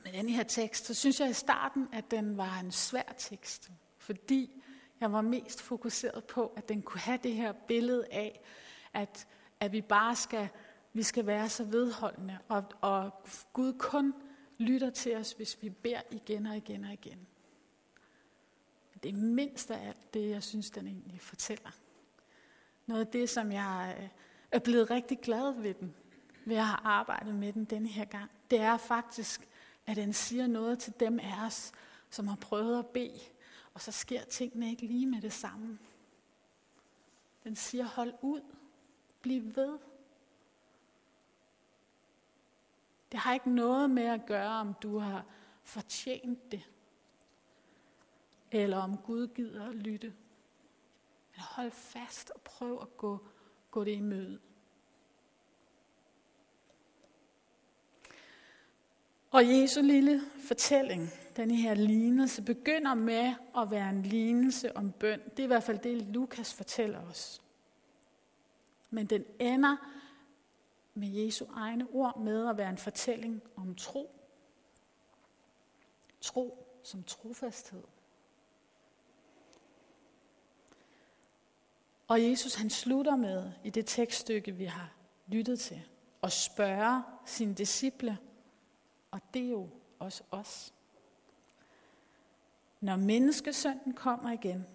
med 0.04 0.12
den 0.12 0.28
her 0.28 0.42
tekst, 0.42 0.86
så 0.86 0.94
synes 0.94 1.20
jeg 1.20 1.30
i 1.30 1.32
starten, 1.32 1.88
at 1.92 2.10
den 2.10 2.36
var 2.36 2.58
en 2.58 2.72
svær 2.72 3.14
tekst. 3.18 3.70
Fordi 3.98 4.62
jeg 5.00 5.12
var 5.12 5.20
mest 5.20 5.62
fokuseret 5.62 6.24
på, 6.24 6.52
at 6.56 6.68
den 6.68 6.82
kunne 6.82 7.00
have 7.00 7.18
det 7.22 7.34
her 7.34 7.52
billede 7.52 8.06
af, 8.10 8.40
at, 8.92 9.26
at 9.60 9.72
vi 9.72 9.80
bare 9.80 10.16
skal, 10.16 10.48
vi 10.92 11.02
skal 11.02 11.26
være 11.26 11.48
så 11.48 11.64
vedholdende, 11.64 12.38
og, 12.48 12.64
og 12.80 13.10
Gud 13.52 13.72
kun 13.78 14.14
lytter 14.58 14.90
til 14.90 15.16
os, 15.16 15.32
hvis 15.32 15.62
vi 15.62 15.70
beder 15.70 16.00
igen 16.10 16.46
og 16.46 16.56
igen 16.56 16.84
og 16.84 16.92
igen. 16.92 17.26
Det 19.02 19.08
er 19.08 19.16
mindst 19.16 19.70
af 19.70 19.88
alt 19.88 20.14
det, 20.14 20.30
jeg 20.30 20.42
synes, 20.42 20.70
den 20.70 20.86
egentlig 20.86 21.20
fortæller. 21.20 21.70
Noget 22.86 23.00
af 23.00 23.06
det, 23.06 23.28
som 23.30 23.52
jeg 23.52 23.96
øh, 24.00 24.08
er 24.50 24.58
blevet 24.58 24.90
rigtig 24.90 25.18
glad 25.20 25.52
ved 25.52 25.74
den, 25.74 25.94
ved 26.46 26.56
at 26.56 26.66
have 26.66 26.80
arbejdet 26.84 27.34
med 27.34 27.52
den 27.52 27.64
denne 27.64 27.88
her 27.88 28.04
gang, 28.04 28.30
det 28.50 28.60
er 28.60 28.76
faktisk, 28.76 29.48
at 29.86 29.96
den 29.96 30.12
siger 30.12 30.46
noget 30.46 30.78
til 30.78 30.94
dem 31.00 31.20
af 31.20 31.46
os, 31.46 31.72
som 32.10 32.26
har 32.26 32.36
prøvet 32.36 32.78
at 32.78 32.86
bede, 32.86 33.20
og 33.74 33.80
så 33.80 33.92
sker 33.92 34.24
tingene 34.24 34.70
ikke 34.70 34.86
lige 34.86 35.06
med 35.06 35.22
det 35.22 35.32
samme. 35.32 35.78
Den 37.44 37.56
siger, 37.56 37.84
hold 37.84 38.14
ud, 38.22 38.40
bliv 39.20 39.56
ved. 39.56 39.78
Det 43.12 43.20
har 43.20 43.34
ikke 43.34 43.50
noget 43.50 43.90
med 43.90 44.02
at 44.02 44.26
gøre, 44.26 44.52
om 44.52 44.74
du 44.74 44.98
har 44.98 45.24
fortjent 45.62 46.52
det, 46.52 46.70
eller 48.50 48.76
om 48.76 48.96
Gud 48.96 49.26
gider 49.26 49.66
at 49.66 49.74
lytte. 49.74 50.14
Men 51.32 51.40
hold 51.40 51.70
fast 51.70 52.30
og 52.30 52.40
prøv 52.40 52.78
at 52.82 52.96
gå, 52.96 53.26
gå 53.70 53.84
det 53.84 53.92
i 53.92 54.00
møde. 54.00 54.40
Og 59.36 59.48
Jesu 59.48 59.80
lille 59.80 60.20
fortælling, 60.38 61.10
den 61.36 61.50
her 61.50 61.74
lignelse, 61.74 62.42
begynder 62.42 62.94
med 62.94 63.34
at 63.58 63.70
være 63.70 63.90
en 63.90 64.02
lignelse 64.02 64.76
om 64.76 64.92
bøn. 64.92 65.20
Det 65.30 65.38
er 65.38 65.44
i 65.44 65.46
hvert 65.46 65.62
fald 65.62 65.78
det, 65.78 66.02
Lukas 66.02 66.54
fortæller 66.54 67.00
os. 67.00 67.42
Men 68.90 69.06
den 69.06 69.24
ender 69.38 69.76
med 70.94 71.08
Jesu 71.08 71.46
egne 71.54 71.86
ord 71.92 72.20
med 72.20 72.48
at 72.48 72.56
være 72.56 72.70
en 72.70 72.78
fortælling 72.78 73.42
om 73.56 73.74
tro. 73.74 74.20
Tro 76.20 76.66
som 76.82 77.02
trofasthed. 77.02 77.82
Og 82.08 82.22
Jesus 82.22 82.54
han 82.54 82.70
slutter 82.70 83.16
med 83.16 83.52
i 83.64 83.70
det 83.70 83.86
tekststykke, 83.86 84.52
vi 84.52 84.64
har 84.64 84.92
lyttet 85.26 85.60
til, 85.60 85.82
at 86.22 86.32
spørge 86.32 87.02
sine 87.26 87.54
disciple, 87.54 88.18
og 89.16 89.22
det 89.34 89.46
er 89.46 89.50
jo 89.50 89.68
også 89.98 90.22
os. 90.30 90.74
Når 92.80 92.96
menneskesønnen 92.96 93.94
kommer 93.94 94.30
igen, 94.30 94.66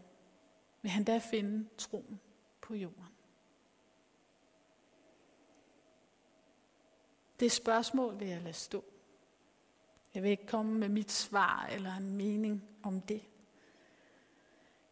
vil 0.82 0.92
han 0.92 1.04
da 1.04 1.18
finde 1.18 1.70
troen 1.78 2.20
på 2.62 2.76
jorden. 2.76 3.06
Det 7.40 7.52
spørgsmål 7.52 8.20
vil 8.20 8.28
jeg 8.28 8.42
lade 8.42 8.54
stå. 8.54 8.84
Jeg 10.14 10.24
vil 10.24 10.32
ikke 10.32 10.48
komme 10.48 10.80
med 10.80 10.90
mit 10.90 11.12
svar 11.12 11.68
eller 11.72 11.96
en 11.96 12.18
mening 12.18 12.64
om 12.84 13.02
det. 13.02 13.22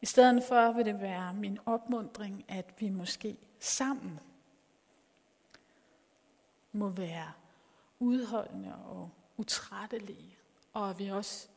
I 0.01 0.05
stedet 0.05 0.43
for 0.43 0.71
vil 0.71 0.85
det 0.85 1.01
være 1.01 1.33
min 1.33 1.59
opmundring, 1.65 2.45
at 2.47 2.81
vi 2.81 2.89
måske 2.89 3.37
sammen 3.59 4.19
må 6.71 6.89
være 6.89 7.31
udholdende 7.99 8.75
og 8.75 9.09
utrættelige, 9.39 10.37
og 10.73 10.89
at 10.89 10.99
vi 10.99 11.07
også 11.07 11.47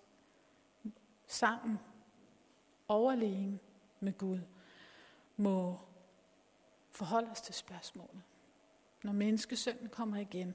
sammen 1.27 1.79
overlegen 2.89 3.61
med 4.01 4.19
Gud 4.19 4.41
må 5.37 5.81
forholde 6.91 7.31
os 7.31 7.41
til 7.41 7.55
spørgsmålet. 7.55 8.23
Når 9.03 9.13
menneskesønnen 9.13 9.89
kommer 9.89 10.17
igen, 10.17 10.55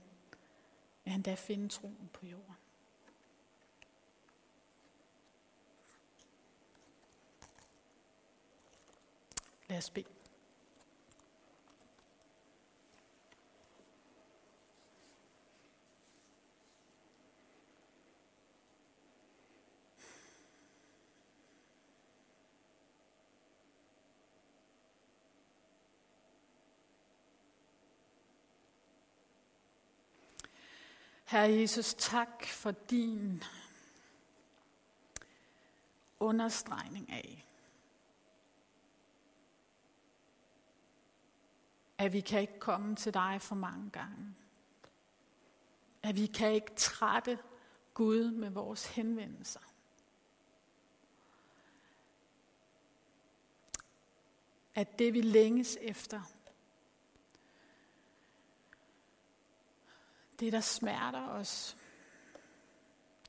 vil 1.03 1.11
han 1.11 1.21
da 1.21 1.35
finde 1.35 1.69
troen 1.69 2.09
på 2.13 2.25
jorden. 2.25 2.55
Lad 9.69 9.77
os 9.77 9.89
bede. 9.89 10.16
Herre 31.27 31.51
Jesus, 31.51 31.93
tak 31.93 32.45
for 32.45 32.71
din 32.71 33.43
understregning 36.19 37.11
af, 37.11 37.45
at 41.97 42.13
vi 42.13 42.21
kan 42.21 42.41
ikke 42.41 42.59
komme 42.59 42.95
til 42.95 43.13
dig 43.13 43.37
for 43.41 43.55
mange 43.55 43.89
gange. 43.89 44.35
At 46.03 46.15
vi 46.15 46.25
kan 46.25 46.53
ikke 46.53 46.75
trætte 46.75 47.39
Gud 47.93 48.31
med 48.31 48.49
vores 48.49 48.85
henvendelser. 48.85 49.59
At 54.75 54.99
det 54.99 55.13
vi 55.13 55.21
længes 55.21 55.77
efter, 55.81 56.21
det 60.39 60.53
der 60.53 60.61
smerter 60.61 61.27
os, 61.27 61.77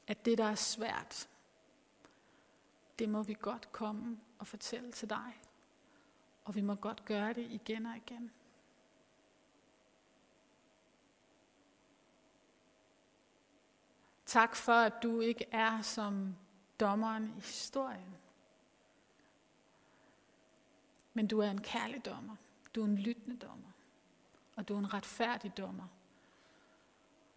at 0.06 0.24
det 0.24 0.38
der 0.38 0.44
er 0.44 0.54
svært, 0.54 1.28
det 2.98 3.08
må 3.08 3.22
vi 3.22 3.36
godt 3.40 3.72
komme 3.72 4.20
og 4.38 4.46
fortælle 4.46 4.92
til 4.92 5.10
dig. 5.10 5.40
Og 6.44 6.54
vi 6.54 6.60
må 6.60 6.74
godt 6.74 7.04
gøre 7.04 7.32
det 7.32 7.50
igen 7.50 7.86
og 7.86 7.96
igen. 7.96 8.30
Tak 14.26 14.56
for, 14.56 14.72
at 14.72 15.02
du 15.02 15.20
ikke 15.20 15.44
er 15.52 15.82
som 15.82 16.36
dommeren 16.80 17.34
i 17.36 17.40
historien. 17.40 18.16
Men 21.14 21.26
du 21.26 21.40
er 21.40 21.50
en 21.50 21.62
kærlig 21.62 22.04
dommer. 22.04 22.36
Du 22.74 22.80
er 22.80 22.84
en 22.84 22.98
lyttende 22.98 23.36
dommer. 23.36 23.70
Og 24.56 24.68
du 24.68 24.74
er 24.74 24.78
en 24.78 24.94
retfærdig 24.94 25.56
dommer, 25.56 25.86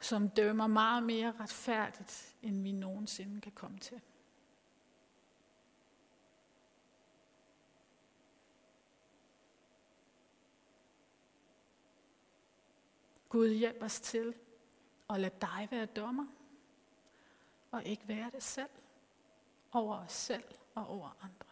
som 0.01 0.29
dømmer 0.29 0.67
meget 0.67 1.03
mere 1.03 1.33
retfærdigt, 1.39 2.35
end 2.41 2.63
vi 2.63 2.71
nogensinde 2.71 3.41
kan 3.41 3.51
komme 3.51 3.79
til. 3.79 4.01
Gud 13.29 13.49
hjælp 13.49 13.83
os 13.83 13.99
til 13.99 14.33
at 15.09 15.19
lade 15.19 15.35
dig 15.41 15.67
være 15.71 15.85
dommer 15.85 16.27
og 17.71 17.83
ikke 17.83 18.07
være 18.07 18.31
det 18.31 18.43
selv 18.43 18.69
over 19.71 19.95
os 19.95 20.11
selv 20.11 20.43
og 20.75 20.87
over 20.87 21.17
andre. 21.21 21.51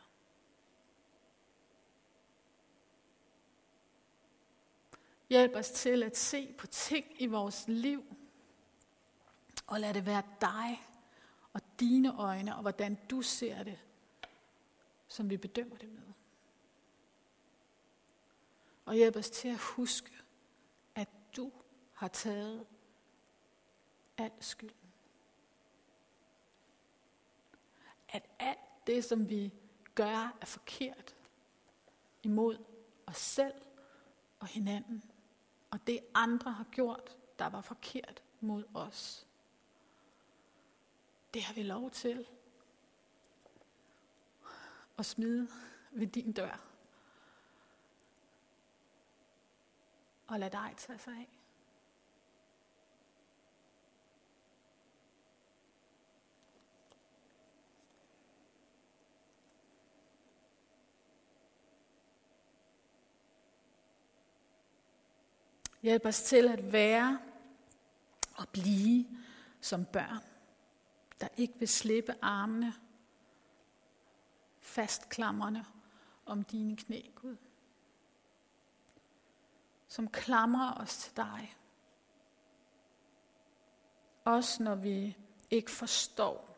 Hjælp 5.29 5.55
os 5.55 5.71
til 5.71 6.03
at 6.03 6.17
se 6.17 6.53
på 6.57 6.67
ting 6.67 7.21
i 7.21 7.25
vores 7.25 7.67
liv, 7.67 8.03
og 9.69 9.79
lad 9.79 9.93
det 9.93 10.05
være 10.05 10.23
dig 10.41 10.87
og 11.53 11.61
dine 11.79 12.19
øjne, 12.19 12.55
og 12.55 12.61
hvordan 12.61 12.97
du 13.09 13.21
ser 13.21 13.63
det, 13.63 13.79
som 15.07 15.29
vi 15.29 15.37
bedømmer 15.37 15.75
det 15.75 15.89
med. 15.89 16.13
Og 18.85 18.95
hjælp 18.95 19.15
os 19.15 19.29
til 19.29 19.47
at 19.47 19.57
huske, 19.57 20.11
at 20.95 21.09
du 21.35 21.51
har 21.93 22.07
taget 22.07 22.65
al 24.17 24.31
skylden. 24.39 24.79
at 28.09 28.29
alt 28.39 28.87
det, 28.87 29.05
som 29.05 29.29
vi 29.29 29.53
gør, 29.95 30.37
er 30.41 30.45
forkert 30.45 31.15
imod 32.23 32.57
os 33.05 33.17
selv 33.17 33.53
og 34.39 34.47
hinanden. 34.47 35.03
Og 35.71 35.87
det 35.87 35.99
andre 36.13 36.51
har 36.51 36.63
gjort, 36.71 37.17
der 37.39 37.49
var 37.49 37.61
forkert 37.61 38.23
mod 38.41 38.63
os 38.73 39.27
det 41.33 41.41
har 41.43 41.53
vi 41.53 41.63
lov 41.63 41.91
til 41.91 42.27
at 44.97 45.05
smide 45.05 45.47
ved 45.91 46.07
din 46.07 46.31
dør. 46.31 46.65
Og 50.27 50.39
lad 50.39 50.49
dig 50.49 50.73
tage 50.77 50.99
sig 50.99 51.13
af. 51.13 51.29
Hjælp 65.81 66.05
os 66.05 66.21
til 66.21 66.47
at 66.47 66.71
være 66.71 67.19
og 68.35 68.49
blive 68.49 69.05
som 69.61 69.85
børn 69.85 70.28
der 71.21 71.27
ikke 71.37 71.53
vil 71.59 71.67
slippe 71.67 72.15
armene 72.21 72.73
fastklamrende 74.59 75.65
om 76.25 76.43
dine 76.43 76.77
knæ, 76.77 77.01
Gud. 77.15 77.35
Som 79.87 80.07
klamrer 80.07 80.73
os 80.73 80.97
til 80.97 81.17
dig. 81.17 81.55
Også 84.25 84.63
når 84.63 84.75
vi 84.75 85.17
ikke 85.49 85.71
forstår. 85.71 86.49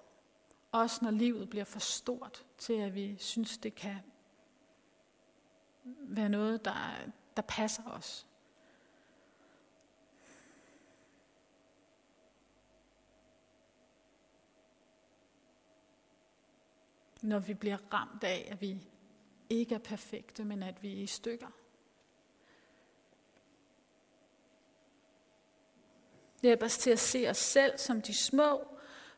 Også 0.71 1.05
når 1.05 1.11
livet 1.11 1.49
bliver 1.49 1.65
for 1.65 1.79
stort 1.79 2.45
til, 2.57 2.73
at 2.73 2.95
vi 2.95 3.17
synes, 3.17 3.57
det 3.57 3.75
kan 3.75 3.97
være 5.83 6.29
noget, 6.29 6.65
der, 6.65 6.73
der 7.35 7.41
passer 7.41 7.83
os. 7.83 8.27
Når 17.21 17.39
vi 17.39 17.53
bliver 17.53 17.77
ramt 17.93 18.23
af, 18.23 18.47
at 18.51 18.61
vi 18.61 18.87
ikke 19.49 19.75
er 19.75 19.79
perfekte, 19.79 20.45
men 20.45 20.63
at 20.63 20.83
vi 20.83 20.97
er 20.97 21.03
i 21.03 21.07
stykker. 21.07 21.47
Hjælp 26.41 26.63
os 26.63 26.77
til 26.77 26.89
at 26.89 26.99
se 26.99 27.29
os 27.29 27.37
selv 27.37 27.77
som 27.77 28.01
de 28.01 28.13
små, 28.13 28.67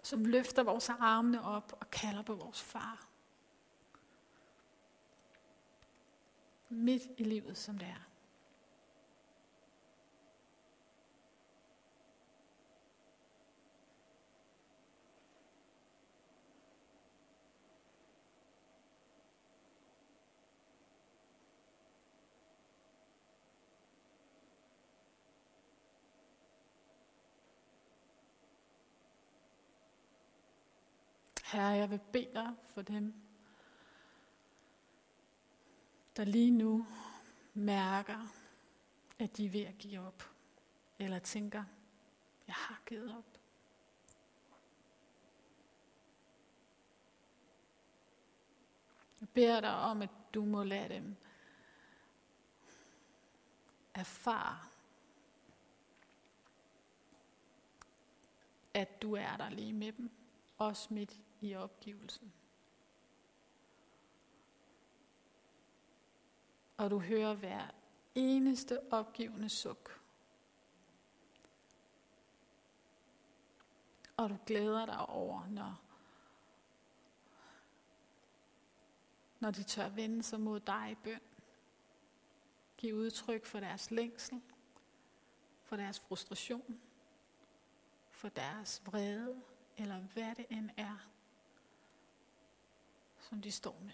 som 0.02 0.26
løfter 0.26 0.64
vores 0.64 0.90
armene 0.90 1.42
op 1.42 1.78
og 1.80 1.92
kalder 1.92 2.22
på 2.22 2.36
vores 2.36 2.62
far. 2.62 3.08
Midt 6.70 7.04
i 7.18 7.24
livet, 7.24 7.58
som 7.58 7.78
det 7.78 7.88
er. 7.88 8.13
Herre, 31.54 31.68
jeg 31.68 31.90
vil 31.90 32.00
bede 32.12 32.34
dig 32.34 32.56
for 32.66 32.82
dem, 32.82 33.14
der 36.16 36.24
lige 36.24 36.52
nu 36.52 36.86
mærker, 37.54 38.28
at 39.20 39.38
de 39.38 39.46
er 39.46 39.50
ved 39.50 39.62
at 39.62 39.78
give 39.78 40.02
op. 40.02 40.24
Eller 41.00 41.20
tænker, 41.20 41.64
jeg 42.48 42.56
har 42.56 42.82
givet 42.86 43.18
op. 43.18 43.40
Jeg 49.20 49.30
beder 49.30 49.62
dig 49.62 49.76
om, 49.76 50.02
at 50.02 50.10
du 50.34 50.46
må 50.46 50.64
lade 50.64 50.90
dem 50.90 51.16
erfare, 53.94 54.60
at 58.74 59.02
du 59.02 59.14
er 59.14 59.38
der 59.38 59.50
lige 59.50 59.74
med 59.74 59.92
dem, 59.92 60.12
også 60.58 60.94
midt 60.94 61.20
i 61.44 61.56
opgivelsen. 61.56 62.34
Og 66.78 66.92
du 66.92 67.00
hører 67.00 67.34
hver 67.34 67.68
eneste 68.16 68.94
opgivende 68.94 69.50
suk. 69.50 70.02
Og 74.18 74.30
du 74.30 74.38
glæder 74.46 74.86
dig 74.86 75.10
over, 75.10 75.48
når, 75.48 75.82
når 79.40 79.52
de 79.52 79.64
tør 79.64 79.90
vende 79.90 80.24
sig 80.24 80.40
mod 80.40 80.60
dig 80.60 80.92
i 80.92 80.96
bøn. 80.96 81.22
Giv 82.78 82.96
udtryk 82.96 83.46
for 83.46 83.60
deres 83.60 83.92
længsel, 83.92 84.42
for 85.62 85.76
deres 85.76 86.00
frustration, 86.00 86.82
for 88.10 88.30
deres 88.30 88.82
vrede, 88.86 89.42
eller 89.78 90.00
hvad 90.00 90.36
det 90.36 90.46
end 90.50 90.70
er, 90.78 91.13
som 93.34 93.42
de 93.42 93.52
står 93.52 93.76
med. 93.82 93.92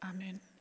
Amen. 0.00 0.51